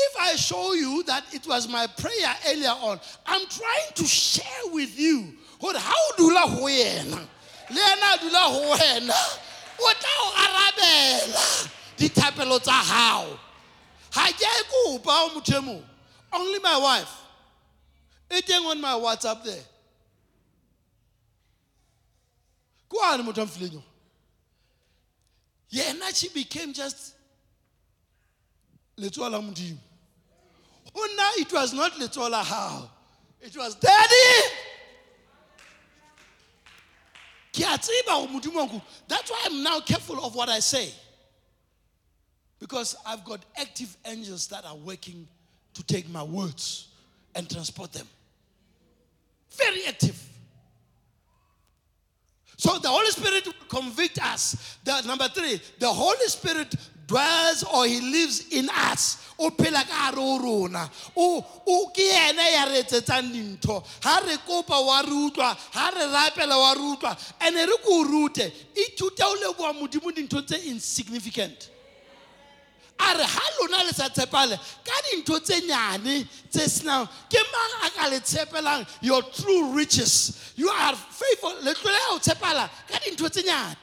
[0.00, 4.70] if I show you that it was my prayer earlier on, I'm trying to share
[4.70, 7.18] with you what how do la ho yena.
[7.68, 9.18] Le yena dula ho wena.
[9.80, 13.38] O tla o arabela dithapelo tsa hao.
[14.12, 15.84] Ha ke e kopa o motho e mong.
[16.32, 17.14] Only my wife.
[18.30, 19.64] E teng on my WhatsApp there.
[22.88, 23.82] Kwane motho a mfileng yo.
[25.72, 27.14] Yena she became just
[28.98, 29.78] letsoa la modimo
[30.94, 32.88] go nna it was not letsoa la gago
[33.40, 34.48] it was daddy
[37.52, 40.92] ke a tseba go modimo wa that's why i'm now careful of what i say
[42.58, 45.26] because i've got active angels that are working
[45.78, 46.88] to take my words
[47.34, 48.06] and transport them.
[49.56, 50.20] Very active.
[52.56, 54.76] So the Holy Spirit will convict us.
[54.82, 56.74] The, number three, the Holy Spirit
[57.06, 59.24] dwells or he lives in us.
[59.38, 60.34] ya kopa
[66.12, 66.96] rapela wa re
[70.26, 71.70] ko insignificant
[73.00, 74.58] a re ha lona le sa tshepale.
[74.84, 80.52] Ka dintho tse nyane tse senang ke mang a ka le tshepelang your true riches?
[80.56, 81.54] You are faithful.
[81.62, 83.76] Le tlole ya o tshepala ka dintho tse nyane.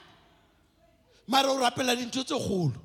[1.28, 2.85] Mare o rapela dintho tse kgolo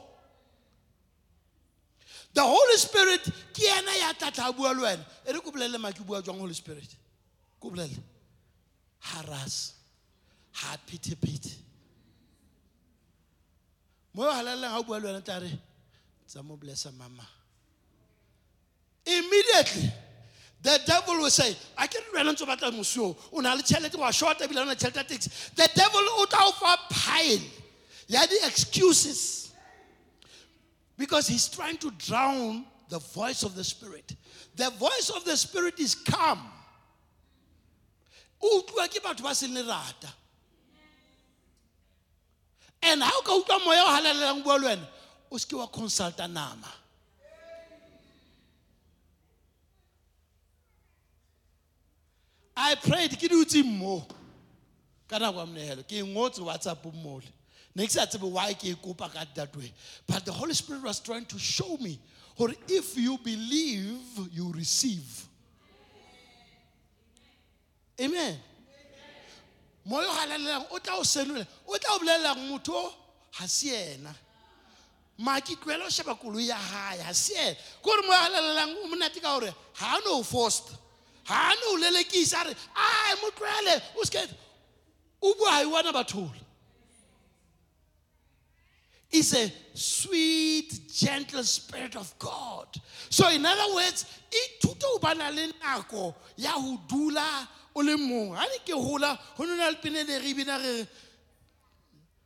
[2.33, 3.21] The Holy Spirit
[3.53, 5.05] ke ena ya tla tla bua le wena.
[5.27, 5.39] E re
[6.39, 6.95] Holy Spirit.
[7.59, 7.97] Ko bolelle.
[8.99, 9.73] Haras.
[10.53, 11.51] Ha pity pity.
[14.13, 15.41] Mo yo halalang ha bua le wena tla
[16.27, 17.27] tsa mama.
[19.05, 19.91] Immediately
[20.61, 23.17] the devil will say, I can run into batla musio.
[23.33, 25.55] O na le tšhelete wa short ebile o na tšhelete.
[25.55, 27.41] The devil o fa pile
[28.07, 29.50] ya di excuses
[31.01, 34.15] because he's trying to drown the voice of the spirit.
[34.55, 36.39] The voice of the spirit is calm.
[42.83, 44.87] And how ka utlwa moya o halalelang bua le wena
[45.31, 46.29] o seke wa consulta
[52.55, 54.05] I prayed ke dutse mo
[55.07, 57.25] ka nako ya monehelo ke ngotse whatsapp mole
[57.75, 58.53] ne ke sa tsebe why
[59.35, 59.71] that way.
[60.07, 61.99] But the holy spirit was trying to show me
[62.37, 63.99] or if you believe
[64.31, 65.25] you receive.
[67.99, 68.37] Amen.
[69.85, 72.93] Moya o galalelang o tla o senola o tla o bolelelang motho
[73.37, 74.13] ga se ena
[75.19, 79.39] maki tloela o sheba koloi ya gae ga se ena moya galalelang o monate ka
[79.39, 80.69] gore ga a no forced.
[81.27, 82.43] Ga a no lelekisa
[85.21, 85.33] o
[85.93, 86.50] bathola
[89.11, 92.67] is a sweet, gentle spirit of God.
[93.09, 98.35] So, in other words, ithute o bana le nako ya ho dula o le mong.
[98.35, 99.17] Ha ne ho na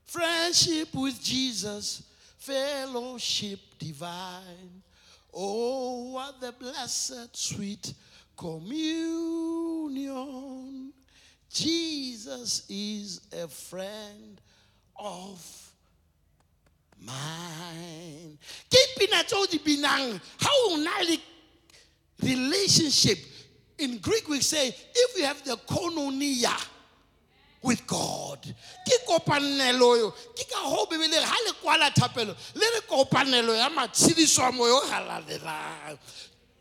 [0.06, 2.04] friendship with Jesus,
[2.38, 4.84] fellowship divine.
[5.34, 7.94] Oh, what the blessed sweet
[8.38, 9.34] communion.
[11.50, 14.40] Jesus is a friend
[14.98, 15.65] of
[17.06, 18.38] mine.
[18.70, 19.24] Ke pina
[19.64, 21.18] binang ha o
[22.22, 23.20] relationship.
[23.78, 26.56] In Greek we say if you have the koinonia
[27.62, 28.40] with God.
[28.88, 30.12] Ke kopanelo yo.
[30.12, 34.82] Ke ka ho bebele ha le kwala thapelo le re kopanelo ya matshediso a moyo
[34.82, 35.98] halalelang.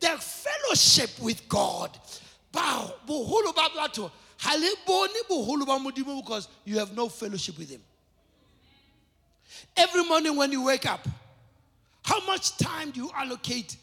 [0.00, 1.90] The fellowship with God.
[2.50, 7.58] Ba boholo ba batho ha le bone boholo ba modimo because you have no fellowship
[7.58, 7.80] with him.
[9.76, 11.06] Every morning when you wake up,
[12.04, 13.76] how much time do you allocate?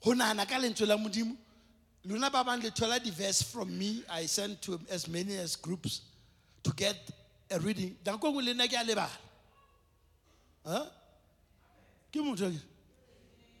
[0.00, 1.36] Ho nahana ka lentswe la modimo
[2.04, 6.00] lona ba bang le thola di-verse from me i send to as many as groups
[6.62, 6.96] to get
[7.50, 7.96] a reading.
[10.64, 10.84] Huh?
[12.12, 12.60] ke motho ke?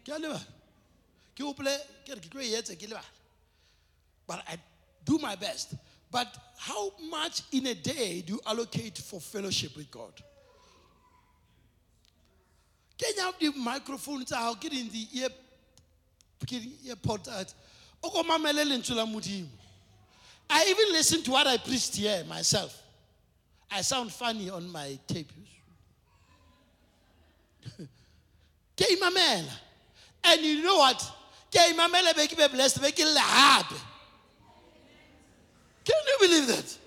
[0.04, 0.40] Ke a lebala.
[1.36, 2.94] Ke opole ke re ke tlo etse
[4.26, 4.56] but i
[5.04, 5.74] do my best.
[6.10, 10.12] But how much in a day do you allocate for fellowship with god
[12.98, 15.30] kenya di-microphone tsa gago ke ding di-ear
[16.46, 17.46] ke di-earpod tsa
[18.02, 19.48] o ko mamele lentswe la modimo.
[20.50, 22.82] I even listen to what i preached here myself.
[23.70, 25.30] I sound funny on my tape.
[28.76, 29.52] Ke imamela.
[30.24, 30.98] And you know what?
[31.52, 33.78] Ke imamela be blessed be gape
[35.88, 36.78] can you believe that?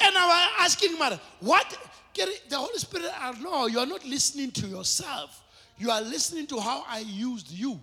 [0.00, 1.76] And i was asking mother what
[2.14, 5.42] the holy spirit I know you are not listening to yourself
[5.78, 7.78] you are listening to how i used you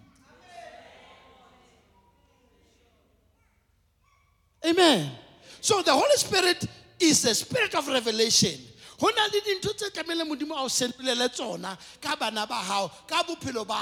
[4.65, 5.11] Amen.
[5.59, 6.65] So the Holy Spirit
[6.99, 8.59] is a spirit of revelation.
[9.01, 12.61] Le dintho tse tlamehile modimo a o tsona ka bana ba
[13.07, 13.81] ka bophelo ba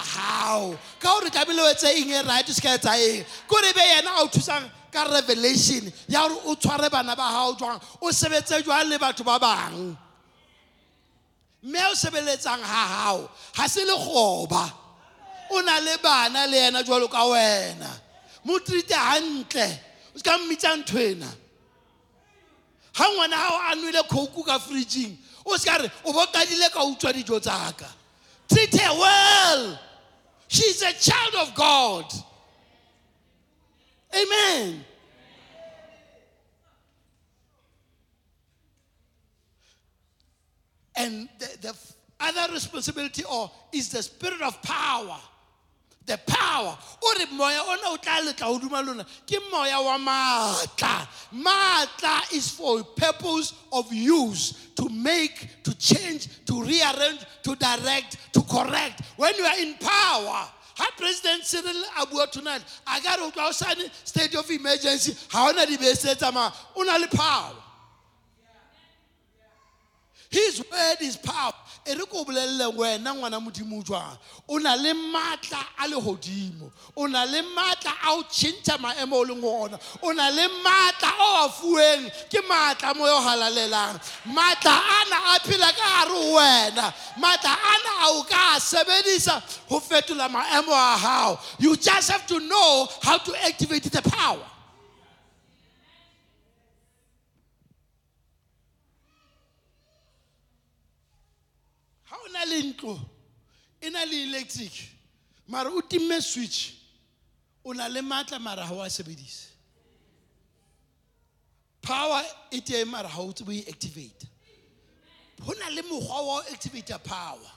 [0.97, 4.23] ka gore tlamehile eng e se ka etsa eng ke gore e be yena a
[4.23, 8.97] o thusang ka revelation ya gore o tshware bana ba jwang o sebetse jwang le
[8.97, 9.37] batho ba
[11.63, 14.71] mme o sebeletsang ha hao ha se le kgoba
[15.51, 17.89] o na le bana le yena jwalo ka wena.
[18.43, 19.79] Mo treate hantle
[20.15, 21.27] o ska mmitsa ntho ena.
[22.93, 27.39] Ga ngwana gago a nwele ka fridging o se ka re o ka utswa dijo
[27.41, 27.87] tsaka
[28.47, 29.79] treat her well.
[30.47, 32.05] She's a child of god.
[34.13, 34.85] Amen
[40.99, 41.75] and the, the
[42.19, 45.17] other responsibility or is the spirit of power.
[46.05, 46.77] The power.
[47.03, 47.97] O moya ona o
[51.53, 51.85] wa
[52.33, 58.41] is for a purpose of use to make to change to rearrange to direct to
[58.41, 59.01] correct.
[59.17, 63.53] When you are in power ha president cyril a tonight a ka re o tla
[64.03, 67.53] state of emergency ga ona dibese tsamaya o na le power
[70.29, 71.53] his word is power.
[71.87, 74.17] E re ko bolelele wena ngwana modimo jwang?
[74.47, 79.25] O na le maatla a legodimo o na le maatla a o tšhentšha maemo o
[79.25, 79.79] leng ona.
[80.03, 83.99] O na le maatla o a fueng ke maatla mo yo halalelang.
[84.27, 86.93] Maatla ana a phela ka gare ho wena.
[87.17, 92.25] Maatla ana a o ka a sebedisa go fetola maemo a gago you just have
[92.27, 94.45] to know how to activate the power.
[102.39, 102.99] Na le ntlo
[103.81, 104.71] e na le electric
[105.47, 106.73] mara o timme switch
[107.63, 109.49] o na le maatla mara ha o a sebedise
[111.81, 114.27] power e teng mara ha o tsebe ho e activate.
[115.41, 117.51] Ho na le mokgwa wa activate power.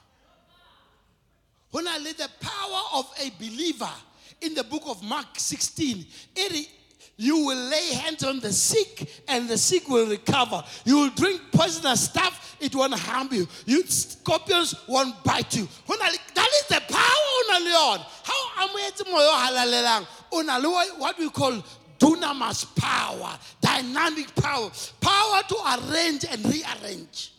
[1.73, 3.93] Ho na le the power of a believer
[4.41, 6.07] in the book of mark 16
[6.37, 6.67] e re
[7.17, 10.65] You will lay hands on the sick and the sick will recover.
[10.85, 13.47] You will drink poisonous stuff, it won't harm you.
[13.67, 15.69] You scorpions won't bite you.
[15.87, 18.07] That is the power on nang le yona.
[18.25, 18.43] How
[20.43, 21.63] na le what- we call
[21.99, 27.33] dunamis power, dynamic power, power to arrange and rearrange.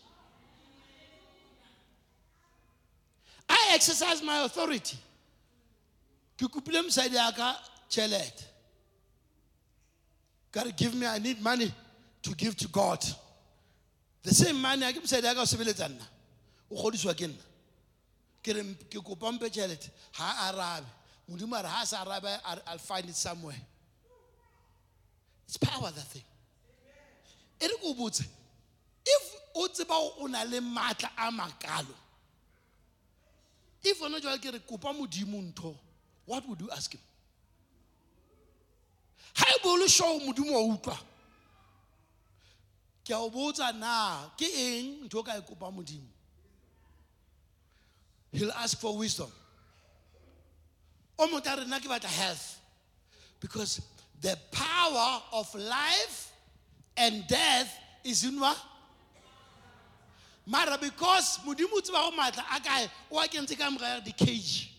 [3.49, 4.97] I exercise my authority.
[6.37, 6.49] Ke
[7.89, 8.52] tšhelete.
[10.53, 11.73] God give me, I need money
[12.21, 13.03] to give to God.
[14.21, 16.05] The same money, I give mosadi ya ka o sebeletsa nna.
[16.71, 17.41] O godiswa ke nna.
[18.43, 20.85] Ke re ke kopa mpe tšhelete, ha a arabe.
[21.29, 21.69] Modimo a re
[22.45, 23.59] I'll- find it somewhere.
[25.47, 26.23] It's power that thing.
[27.59, 27.73] E re
[29.05, 29.89] if o tseba
[30.19, 30.43] o na
[33.83, 35.75] if ona jwale ke re
[36.25, 37.01] what would you ask him?
[39.93, 40.97] Sure modimo wa utlwa?
[43.05, 46.07] Ke a o botsa na ke eng ntho ka e kopa modimo?
[48.31, 49.31] He'll ask for wisdom.
[51.19, 52.59] O motho a ke batla health
[53.39, 53.81] because
[54.21, 56.31] the power of life
[56.97, 58.57] and death is in what?
[60.45, 64.72] Mara because modimo o tseba go maatla a kae o a kentse ka di-cage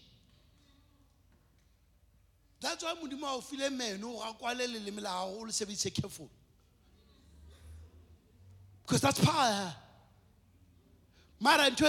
[2.65, 6.29] that's why modimo a o file meno ga kwale leleme la careful
[8.87, 9.75] because that's power.
[11.41, 11.87] Mara ntho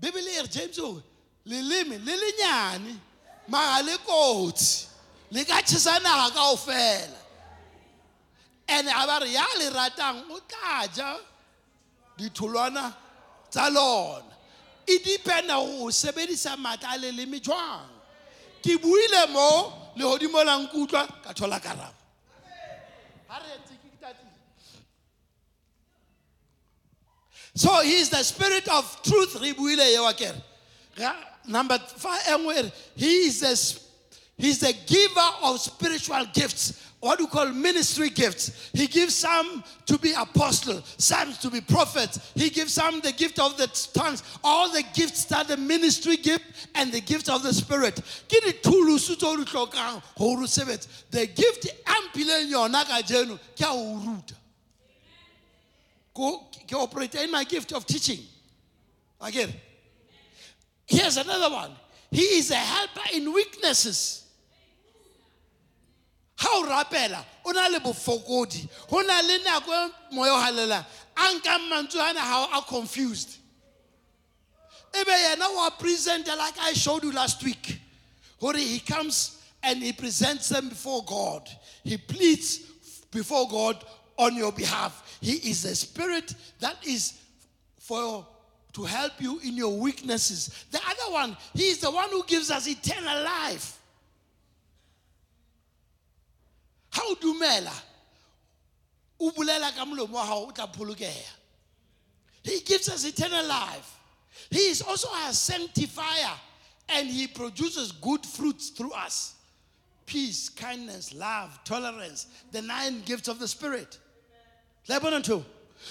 [0.00, 1.02] bibele e james oh, o
[1.46, 2.96] leleme le lenyane
[3.48, 4.86] maga le kotsi
[5.30, 5.60] le ka
[8.68, 11.18] and ga ba re ya le ratang o tla ja
[12.16, 12.94] ditholwana
[13.50, 14.24] tsa lona.
[14.86, 16.96] E dependa go sebedisa maatla
[19.96, 21.94] legodimo la nkutlwa ka thola karabo
[23.28, 24.30] Ha re ntse ke tatile.
[27.54, 30.40] so he is the spirit of truth re buile eo akere
[30.96, 31.16] Ga-
[31.46, 33.80] number five he is the, s-
[34.36, 39.98] he's the giver of spiritual gifts what we call ministry gifts he gives some to
[39.98, 44.70] be apostle some to be prophets he gives some the gift of the tongues all
[44.72, 47.96] the gifts that the ministry gift and the gift of the spirit
[51.10, 54.34] the gift a mphileng yona ka jeno ke o ruta
[56.14, 58.20] Go, ke operate in my gift of teaching.
[59.20, 59.52] Again.
[60.86, 61.70] Here's another one.
[62.10, 64.21] He is a helper in weaknesses.
[66.42, 68.68] How rapela o na le bofokodi.
[68.90, 70.84] Ho na le nako e moya o halelang.
[71.16, 73.36] A nkang mantswe ana ha a confused.
[74.92, 77.78] Ebe yena wa presenta like i showed you last week
[78.40, 81.48] gore he comes and he presents them before god.
[81.84, 82.58] He pleads
[83.12, 83.84] before god
[84.18, 85.18] on your behalf.
[85.20, 87.20] He is a spirit that is
[87.78, 88.26] for
[88.72, 90.66] to help you in your weaknesses.
[90.72, 93.78] The other one he is the one who gives us eternal life
[96.92, 97.72] ha o dumela
[99.20, 101.08] o bolela ka molomo wa gago o tla
[102.42, 103.98] he gives us eternal life.
[104.50, 106.34] He is also a sanctifier
[106.88, 109.36] and he produces good fruits through us
[110.04, 113.98] peace, kindness, love, tolerance, the nine gifts of the Spirit.
[114.88, 115.42] Lebanon too.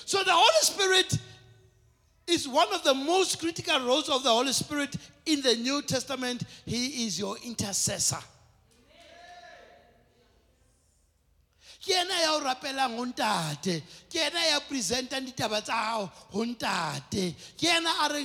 [0.05, 1.17] So the Holy Spirit
[2.27, 4.95] is one of the most critical roles of the Holy Spirit
[5.25, 6.43] in the New Testament.
[6.65, 8.19] He is your intercessor.
[11.81, 12.95] Ke ena ya o rapelang
[14.27, 17.33] ena ya presentang ditaba tsa gago ho ntate.
[17.57, 18.23] Ke ena a re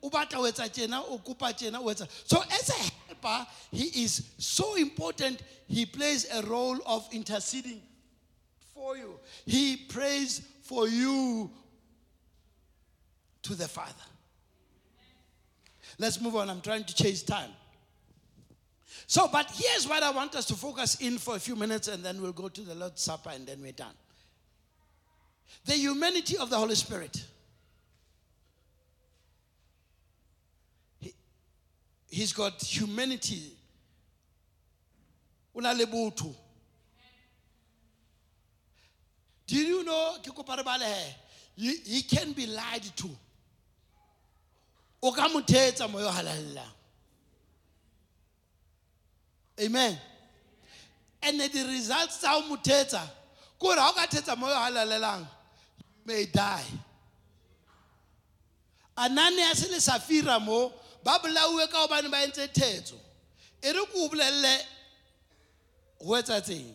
[0.00, 0.38] o batla
[0.70, 1.18] tjena o
[1.52, 2.06] tjena o etsa.
[2.24, 7.82] So as a helper he is so important he plays a role of interceding
[8.74, 9.18] for you.
[9.44, 11.50] He prays for you
[13.42, 13.92] to the father.
[15.98, 16.48] Let's move on.
[16.48, 17.50] I'm trying to chase time
[19.10, 22.04] so, but here's what I want us to focus in for a few minutes and
[22.04, 23.94] then we'll go to the Lord's Supper and then we're done.
[25.64, 27.24] The humanity of the Holy Spirit.
[31.00, 31.14] He,
[32.10, 33.52] he's got humanity.
[35.56, 35.86] Una le.
[39.46, 40.16] Do you know
[41.56, 43.08] he can be lied to.
[45.02, 46.77] O ka mo thetsa moya o halalelang.
[49.60, 49.98] Amen.
[51.22, 54.70] And the results tsa ho mo thetsa ke gore ha o ka thetsa moya o
[54.70, 55.26] halalelang
[56.04, 56.64] may die.
[58.96, 60.72] Ananias le safira mo
[61.04, 62.94] ba bolauwe ka gobane ba entse thetso
[63.62, 64.62] e re ko o bolelele
[66.04, 66.74] go etsetseng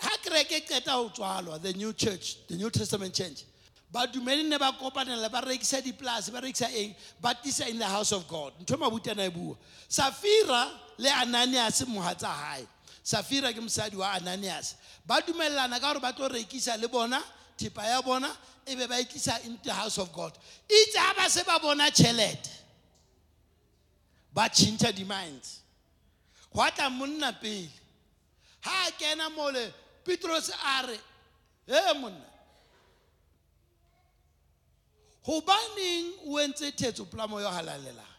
[0.00, 3.44] ha kereke e qeta ho tswalwa the new church the new testament church
[3.92, 8.12] badumedi ne ba kopanela ba rekisa dipolase ba rekisa eng ba tisa in the house
[8.12, 8.52] of god.
[8.60, 9.56] Ntho e mabutana e bua.
[9.88, 10.70] Safira
[11.02, 12.66] le ananias mohatsa hae.
[13.04, 14.74] Safira ke mosadi wa ananias.
[15.06, 17.20] Ba dumellana ka gore ba tlo rekisa le bona
[17.58, 18.30] thipa ya bona
[18.66, 20.32] e be ba e tlisa into the house of god.
[20.68, 22.50] Itse ha ba se ba bona tšhelete
[24.32, 25.60] ba tšhintšha di-minds
[26.52, 27.70] gwa tla monna pele.
[28.60, 29.74] Ha a kena mole
[30.04, 30.98] petros a re
[31.66, 32.30] he monna.
[35.26, 38.11] Gobaneng o entse thetso polamo yo halalelang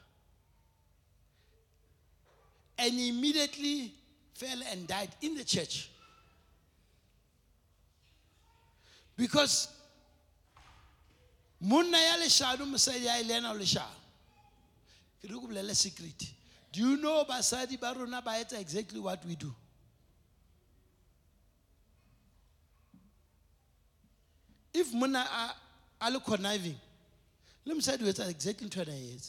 [2.77, 3.93] and immediately
[4.33, 5.89] fell and died in the church.
[9.15, 9.67] Because
[15.73, 16.31] secret.
[16.71, 19.53] Do you know basadi ba rona ba etsa exactly what we do?
[24.73, 25.55] If monna a,
[26.07, 26.75] a le conniving
[27.65, 29.19] le mosadi o exactly ntho ena e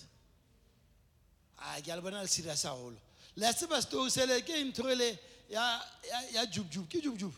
[1.59, 2.65] a ah, ke a le bona le serious
[3.37, 5.19] le a tseba stoo sele ke ntho ele
[5.51, 5.81] ya
[6.33, 7.33] ya- jubjub ke jubjub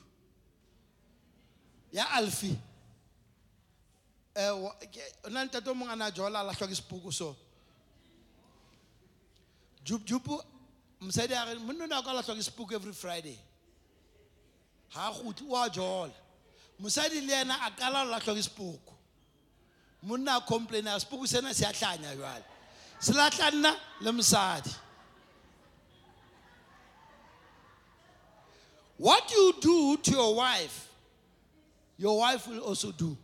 [1.93, 2.57] ya alfi
[4.37, 4.65] um
[5.25, 7.37] o na le ntate o mongwe a na jola a latlhwa ke sepoko so
[9.85, 10.43] jubjubu
[11.01, 13.39] mosadi a re monna ka latlhwa ke sepoko every friday.
[14.93, 16.13] Ga a gotli o a jola
[16.81, 18.93] mosadi le ena a kala o latlhwa ke sepoko
[20.03, 22.45] monna a complain a sepoko sena se a tlanya jale
[23.01, 24.71] se latlha nna le mosadi
[28.99, 30.87] what you do to your wife
[31.99, 33.17] your wife will also do.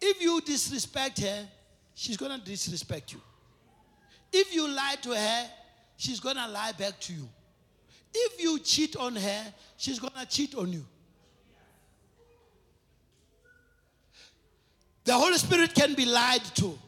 [0.00, 1.48] If you disrespect her
[1.94, 3.20] she's going to disrespect you.
[4.32, 5.50] If you lie to her
[5.96, 7.28] she's going to lie back to you.
[8.14, 10.84] If you cheat on her she's going to cheat on you.
[15.04, 16.78] The holy spirit can be lied to.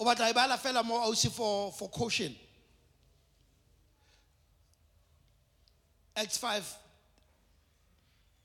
[0.00, 2.34] O batla e bala fela for for caution
[6.18, 6.62] acts 5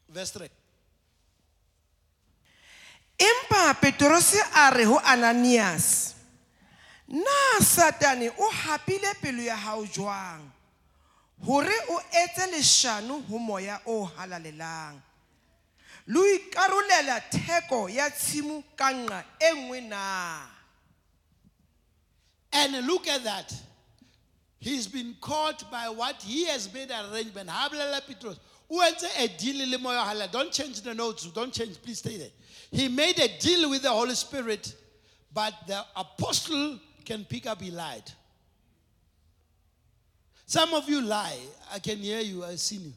[0.09, 0.49] verse 3
[3.17, 6.13] empa petrose a re ho ananias
[7.07, 10.41] na satane o hapile pelo ya hao jwang?
[11.45, 15.01] Hore o etse leshano ho moya o halalelang.
[16.07, 20.47] Le ho ikarolela theko ya tshimo ka nqa e nngwe na?
[22.53, 23.53] And look at that.
[24.64, 27.49] He's been caught by what he has made an arrangement.
[27.49, 28.39] Hablela Petros.
[30.32, 31.26] Don't change the notes.
[31.26, 31.82] Don't change.
[31.82, 32.30] Please stay there.
[32.72, 34.74] He made a deal with the Holy Spirit,
[35.34, 38.09] but the apostle can pick up he lied.
[40.45, 41.39] Some of you lie.
[41.74, 42.45] I can hear you.
[42.45, 42.93] I've seen you.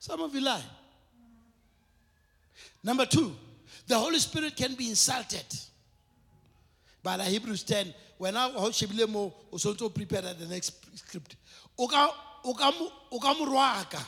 [0.00, 0.64] Some of you lie.
[2.82, 3.36] Number two,
[3.86, 5.46] the Holy Spirit can be insulted.
[7.02, 11.36] By the Hebrews 10, when I shebile mo o sontse o prepare the next script.
[11.78, 12.10] O ka
[12.44, 14.04] o ka mo o ka mo rwaka.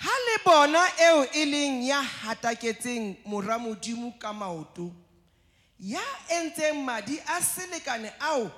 [0.00, 4.92] ha le bona eo e leng ya hataketseng mora modimo ka maoto
[5.78, 8.50] ya entseng madi a selekane ao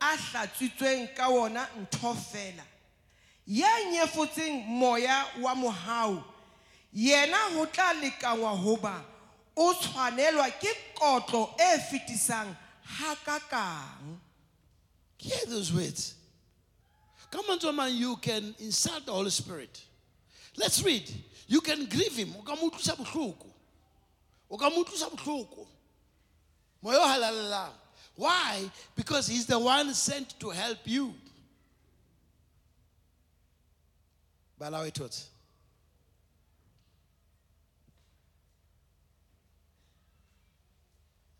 [0.00, 2.64] a hlatswitsweng ka wona ntho fela
[3.46, 6.24] ya nyefotseng moya wa mohau
[6.94, 9.04] yena ho tla lekanngwa hoba
[9.56, 14.18] o tshwanelwa ke kotlo e fetisang hakakang
[15.18, 16.14] Hear those words.
[17.30, 19.82] Come on, someone, you can insult the Holy Spirit.
[20.56, 21.10] Let's read.
[21.46, 22.34] You can grieve him.
[22.38, 23.46] O ka mo utlwisa bohloko.
[24.50, 25.10] O ka mo utlwisa
[26.84, 27.72] halalelang.
[28.14, 28.70] Why?
[28.96, 31.14] Because he's the one sent to help you.
[34.58, 34.90] Bala we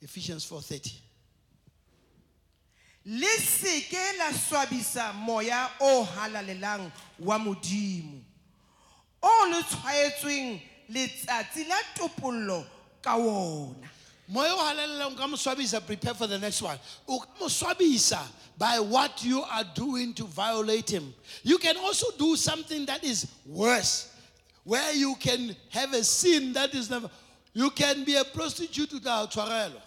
[0.01, 1.01] Ephesians 4:30.
[3.09, 8.21] le se ke la swabisa moya o halalelang wa modimo.
[9.23, 12.67] O le tshwaetsweng letsatsi la topollo
[13.03, 13.89] ka wona
[14.29, 16.79] moya o halalelang ka mo swabisa prepare for the next one.
[17.09, 18.21] O ka mo swabisa
[18.59, 21.15] by what you are doing to violate him.
[21.43, 24.13] You can also do something that is worse
[24.65, 27.09] where you can have a sin that is never
[27.55, 29.81] you can be a prostitute without tshwarelo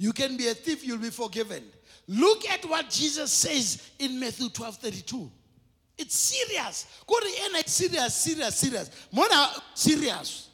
[0.00, 1.62] you can be a thief you'll be forgiven
[2.08, 5.30] look at what jesus says in matthew 12 32
[6.00, 6.86] It's serious.
[7.06, 8.90] Go to it's serious, serious, serious.
[9.12, 10.48] Mona serious.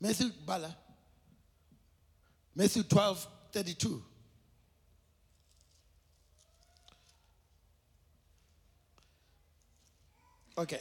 [0.00, 0.74] Matthew Bala.
[2.54, 4.02] Matthew 12, 32.
[10.58, 10.80] Okay.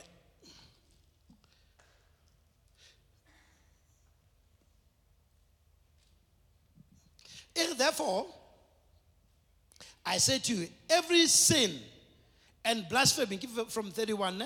[7.55, 8.27] If therefore,
[10.05, 11.79] I say to you, every sin
[12.63, 13.37] and blasphemy,
[13.69, 14.41] from 31.
[14.41, 14.45] eh?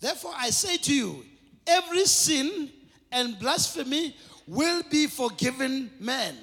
[0.00, 1.24] Therefore, I say to you,
[1.66, 2.70] every sin
[3.12, 6.36] and blasphemy will be forgiven men,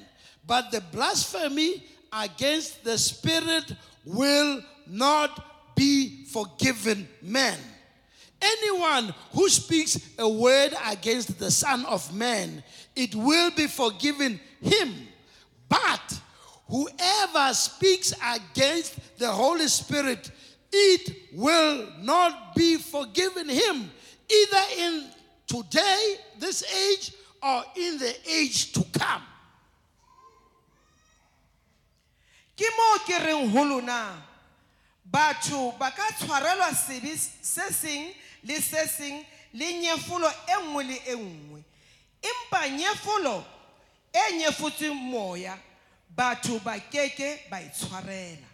[0.45, 1.83] but the blasphemy
[2.13, 3.73] against the Spirit
[4.05, 7.57] will not be forgiven men.
[8.41, 12.63] Anyone who speaks a word against the Son of Man,
[12.95, 15.06] it will be forgiven him.
[15.69, 16.19] But
[16.67, 20.31] whoever speaks against the Holy Spirit,
[20.71, 23.91] it will not be forgiven him,
[24.29, 25.05] either in
[25.47, 29.23] today, this age, or in the age to come.
[32.57, 34.17] ke mo ke reng ho lona
[35.05, 38.09] batho ba ka tshwarelwa sebe se seng
[38.43, 39.21] le se seng
[39.53, 41.61] le nyefolo e nngwe le e nngwe
[42.25, 43.45] empa nyefolo
[44.29, 45.57] e nyefotsweng moya
[46.15, 48.47] batho ba keke ba itshwarela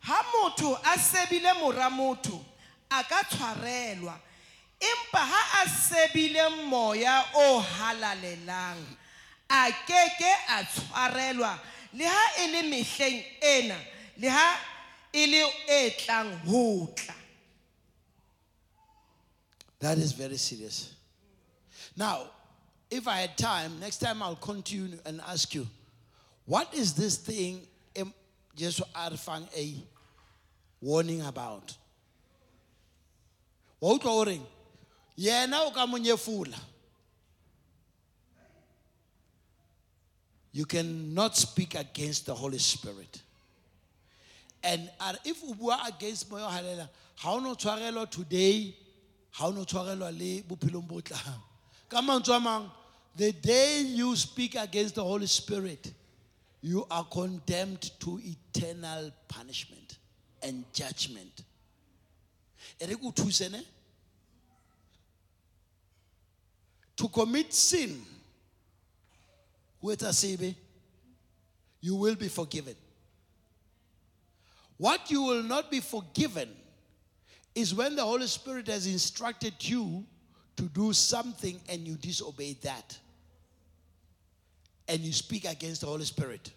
[0.00, 2.44] ha motho a sebile mora motho
[2.90, 4.18] a ka tshwarelwa
[4.80, 8.82] empa ha a sebile moya o halalelang
[9.52, 11.58] a keke a tshwarelwa.
[11.94, 13.76] Le ha e le mehleng ena
[14.16, 14.56] le ha
[15.12, 17.14] e le e tlang ho tla.
[19.80, 20.94] That is very serious.
[21.96, 22.30] Now,
[22.92, 25.66] if I had time, next time I'll continue and ask you,
[26.44, 27.62] what is this thing
[27.96, 28.12] em-
[28.54, 29.74] Jesu Arfang a
[30.78, 31.74] warning about?
[33.80, 34.42] Wa utlwa o reng?
[35.18, 36.58] Yena o ka mo nyefula.
[40.52, 43.22] You cannot speak against the Holy Spirit.
[44.62, 44.90] And
[45.24, 48.76] if o bua against moya o halela, ha o no tshwarelwa today,
[49.40, 51.40] o no tshwarelwa le bophelong bo tlang.
[51.88, 52.38] Ka mantswe
[53.16, 55.92] the day you speak against the Holy Spirit,
[56.62, 59.98] you are condemned to eternal punishment
[60.42, 61.42] and judgment.
[66.96, 68.02] To commit sin,
[71.80, 72.76] you will be forgiven.
[74.78, 76.48] What you will not be forgiven
[77.54, 80.04] is when the Holy Spirit has instructed you
[80.56, 82.98] to do something and you disobey that.
[84.88, 86.50] And you speak against the Holy Spirit.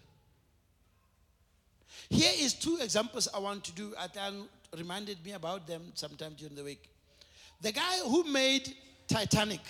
[2.10, 3.94] Here is two examples I want to do.
[4.00, 4.46] Atlang
[4.76, 6.90] reminded me about them sometime during the week.
[7.60, 8.74] The guy who made
[9.08, 9.60] Titanic.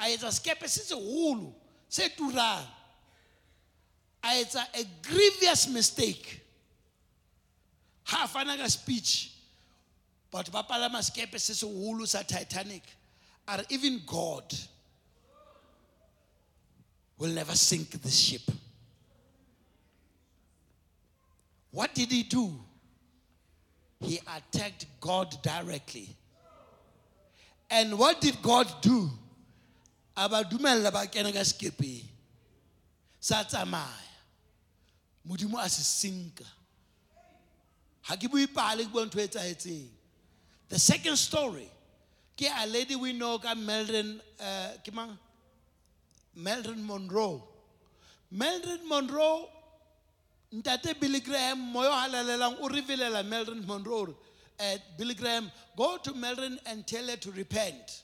[0.00, 1.52] a etsa skepe se seholo
[1.88, 2.64] se turang
[4.22, 4.44] a
[4.74, 6.40] a grievous mistake
[8.04, 9.32] ha a fana ka speech
[10.32, 12.82] batho ba palama skepe se seholo sa titanic
[13.48, 14.54] a re even god
[17.18, 18.42] will never sink this ship.
[21.70, 22.52] What did he do?
[24.00, 26.08] He attacked god directly.
[27.70, 29.10] And what did god do?
[30.16, 32.04] A ba kena ka sekepeng
[33.20, 33.84] sa tsamaya.
[35.28, 36.44] Modimo a se sinka.
[38.02, 39.88] Ha ke pale ke bua ntho e etsahetseng.
[40.68, 41.68] The second story
[42.36, 45.18] ke a lady we know ka Marilyn uh, ke mang
[46.38, 47.42] Marilyn Monroe
[48.30, 49.48] Marilyn Monroe
[50.54, 54.14] ntate Billy Graham moyo halalelang o revealela Marilyn Monroe
[54.96, 58.02] Billy Graham go to Marilyn and tell her to repent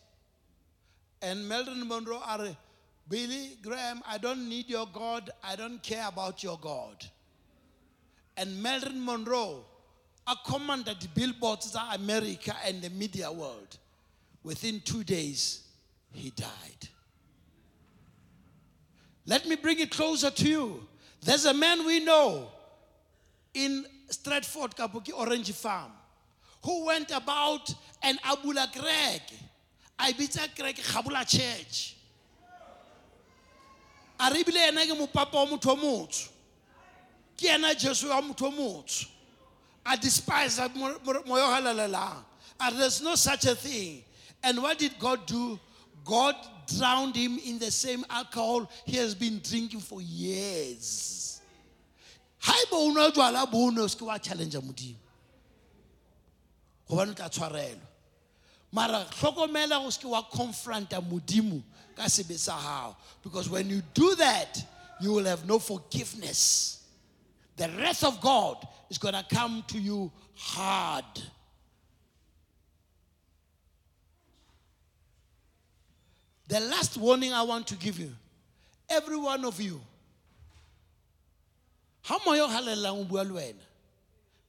[1.22, 2.57] and Marilyn Monroe are
[3.09, 5.30] Billy Graham, I don't need your God.
[5.43, 7.05] I don't care about your God.
[8.37, 9.64] And Marilyn Monroe
[10.26, 13.76] a commanded the billboards of America and the media world.
[14.43, 15.64] Within two days,
[16.12, 16.89] he died.
[19.27, 20.87] Let me bring it closer to you.
[21.22, 22.49] There's a man we know
[23.55, 25.93] in Stratford, Kabuki Orange Farm,
[26.62, 29.22] who went about and Abula Greg.
[29.99, 31.95] I beat a Greg Kabula Church.
[34.20, 35.47] a re ebile ena ke mopapa
[37.77, 39.07] jesu wa motho
[39.87, 42.25] a despise moya o halalelang
[42.72, 44.03] there's no such a thing
[44.43, 45.59] and what did god do
[46.05, 51.40] god drowned him in the same alcohol he has been drinking for years.
[52.38, 54.96] Ha ebe o nwa jwala bo o ne o se wa challengea modimo.
[56.88, 57.80] Gobane o tla tshwarelwa.
[58.72, 61.62] Mara hlokomela go seke wa confronta modimo
[61.96, 64.62] ka sebe sa gago because when you do that
[65.00, 66.80] you will have no forgiveness.
[67.56, 71.04] The wrath of god is going to come to you hard
[76.55, 78.12] the last warning i want to give you
[78.88, 79.80] every one of you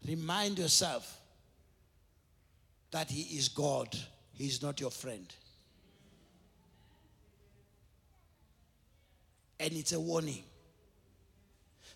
[0.08, 1.20] remind yourself
[2.91, 3.89] that he is god.
[4.34, 5.34] He is not your friend.
[9.60, 10.43] And it's a warning.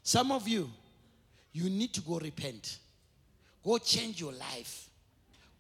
[0.03, 0.69] Some of you
[1.53, 2.79] you need to go repent.
[3.63, 4.89] Go change your life.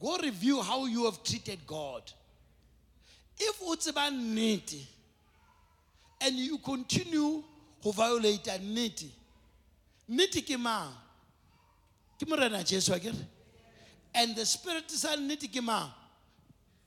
[0.01, 2.11] Go review how you have treated god
[3.39, 4.85] if o tseba nnete
[6.21, 7.43] and you continue
[7.81, 9.09] to violate nnete
[10.09, 10.91] nnete ke mang?
[12.65, 13.15] Jesu akere?
[14.13, 15.89] And the spirit sa nnete ke mang?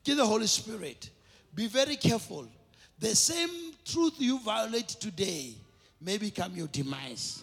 [0.05, 1.11] Ke the holy spirit.
[1.55, 2.46] Be very careful.
[2.98, 5.55] The same truth you violate today
[6.00, 7.42] may become your demise.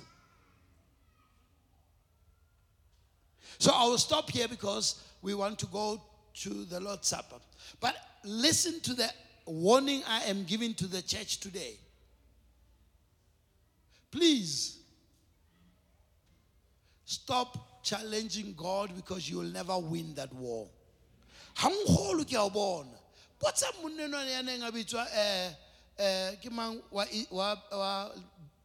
[3.58, 6.02] So i will stop here because we want to go
[6.34, 7.36] to the lord's supper.
[7.80, 9.10] But listen to the
[9.46, 11.76] warning i am giving to the church today
[14.12, 14.80] please
[17.10, 20.68] Stop challenging God because you will never win that war.
[21.58, 23.00] Hangkholo ke a bona.
[23.42, 25.50] Potsa monnenwane ya neng a bitswa eh
[25.98, 28.10] eh ke mang wa wa wa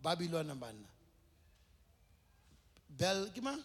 [0.03, 0.85] Babylon bana.
[2.91, 3.63] Bel ke mang?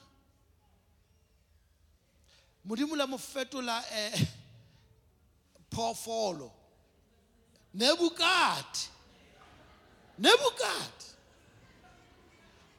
[2.95, 4.15] La mo fetola eh
[5.80, 6.51] phoofolo.
[7.75, 8.88] Nebukad.
[10.19, 11.09] Nebukad.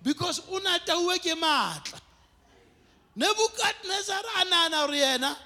[0.02, 2.00] because o natauwe ke maatla
[3.16, 5.36] nebukadnezar a nana gore yena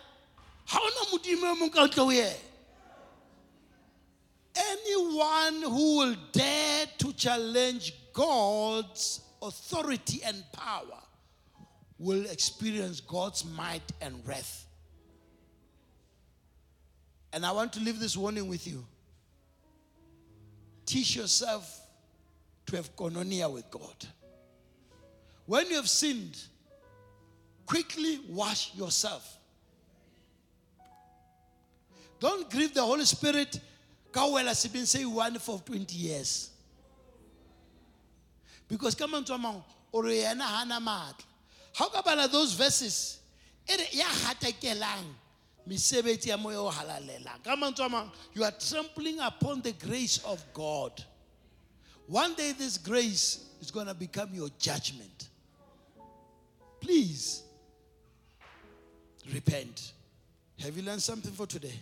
[0.70, 2.38] ga ona modimo e mong ka ntle ho yena
[4.70, 11.02] anyone who will dare to challenge god's authority and power
[11.98, 14.66] will experience god's might and wrath
[17.34, 18.82] and i want to leave this warning with you
[20.86, 21.80] teach yourself
[22.64, 24.06] to have koinonia with god
[25.46, 26.38] when you have sinned,
[27.66, 29.38] quickly wash yourself.
[32.18, 33.60] Don't grieve the Holy Spirit.
[34.10, 36.50] Kawela been saying one for 20 years.
[38.68, 39.62] Because come on to among
[39.92, 41.22] or hana mat.
[41.74, 43.18] How about those verses?
[45.66, 45.76] You
[48.44, 51.02] are trampling upon the grace of God.
[52.06, 55.28] One day this grace is going to become your judgment.
[56.80, 57.42] Please
[59.32, 59.92] repent.
[60.60, 61.78] Have you learned something for today?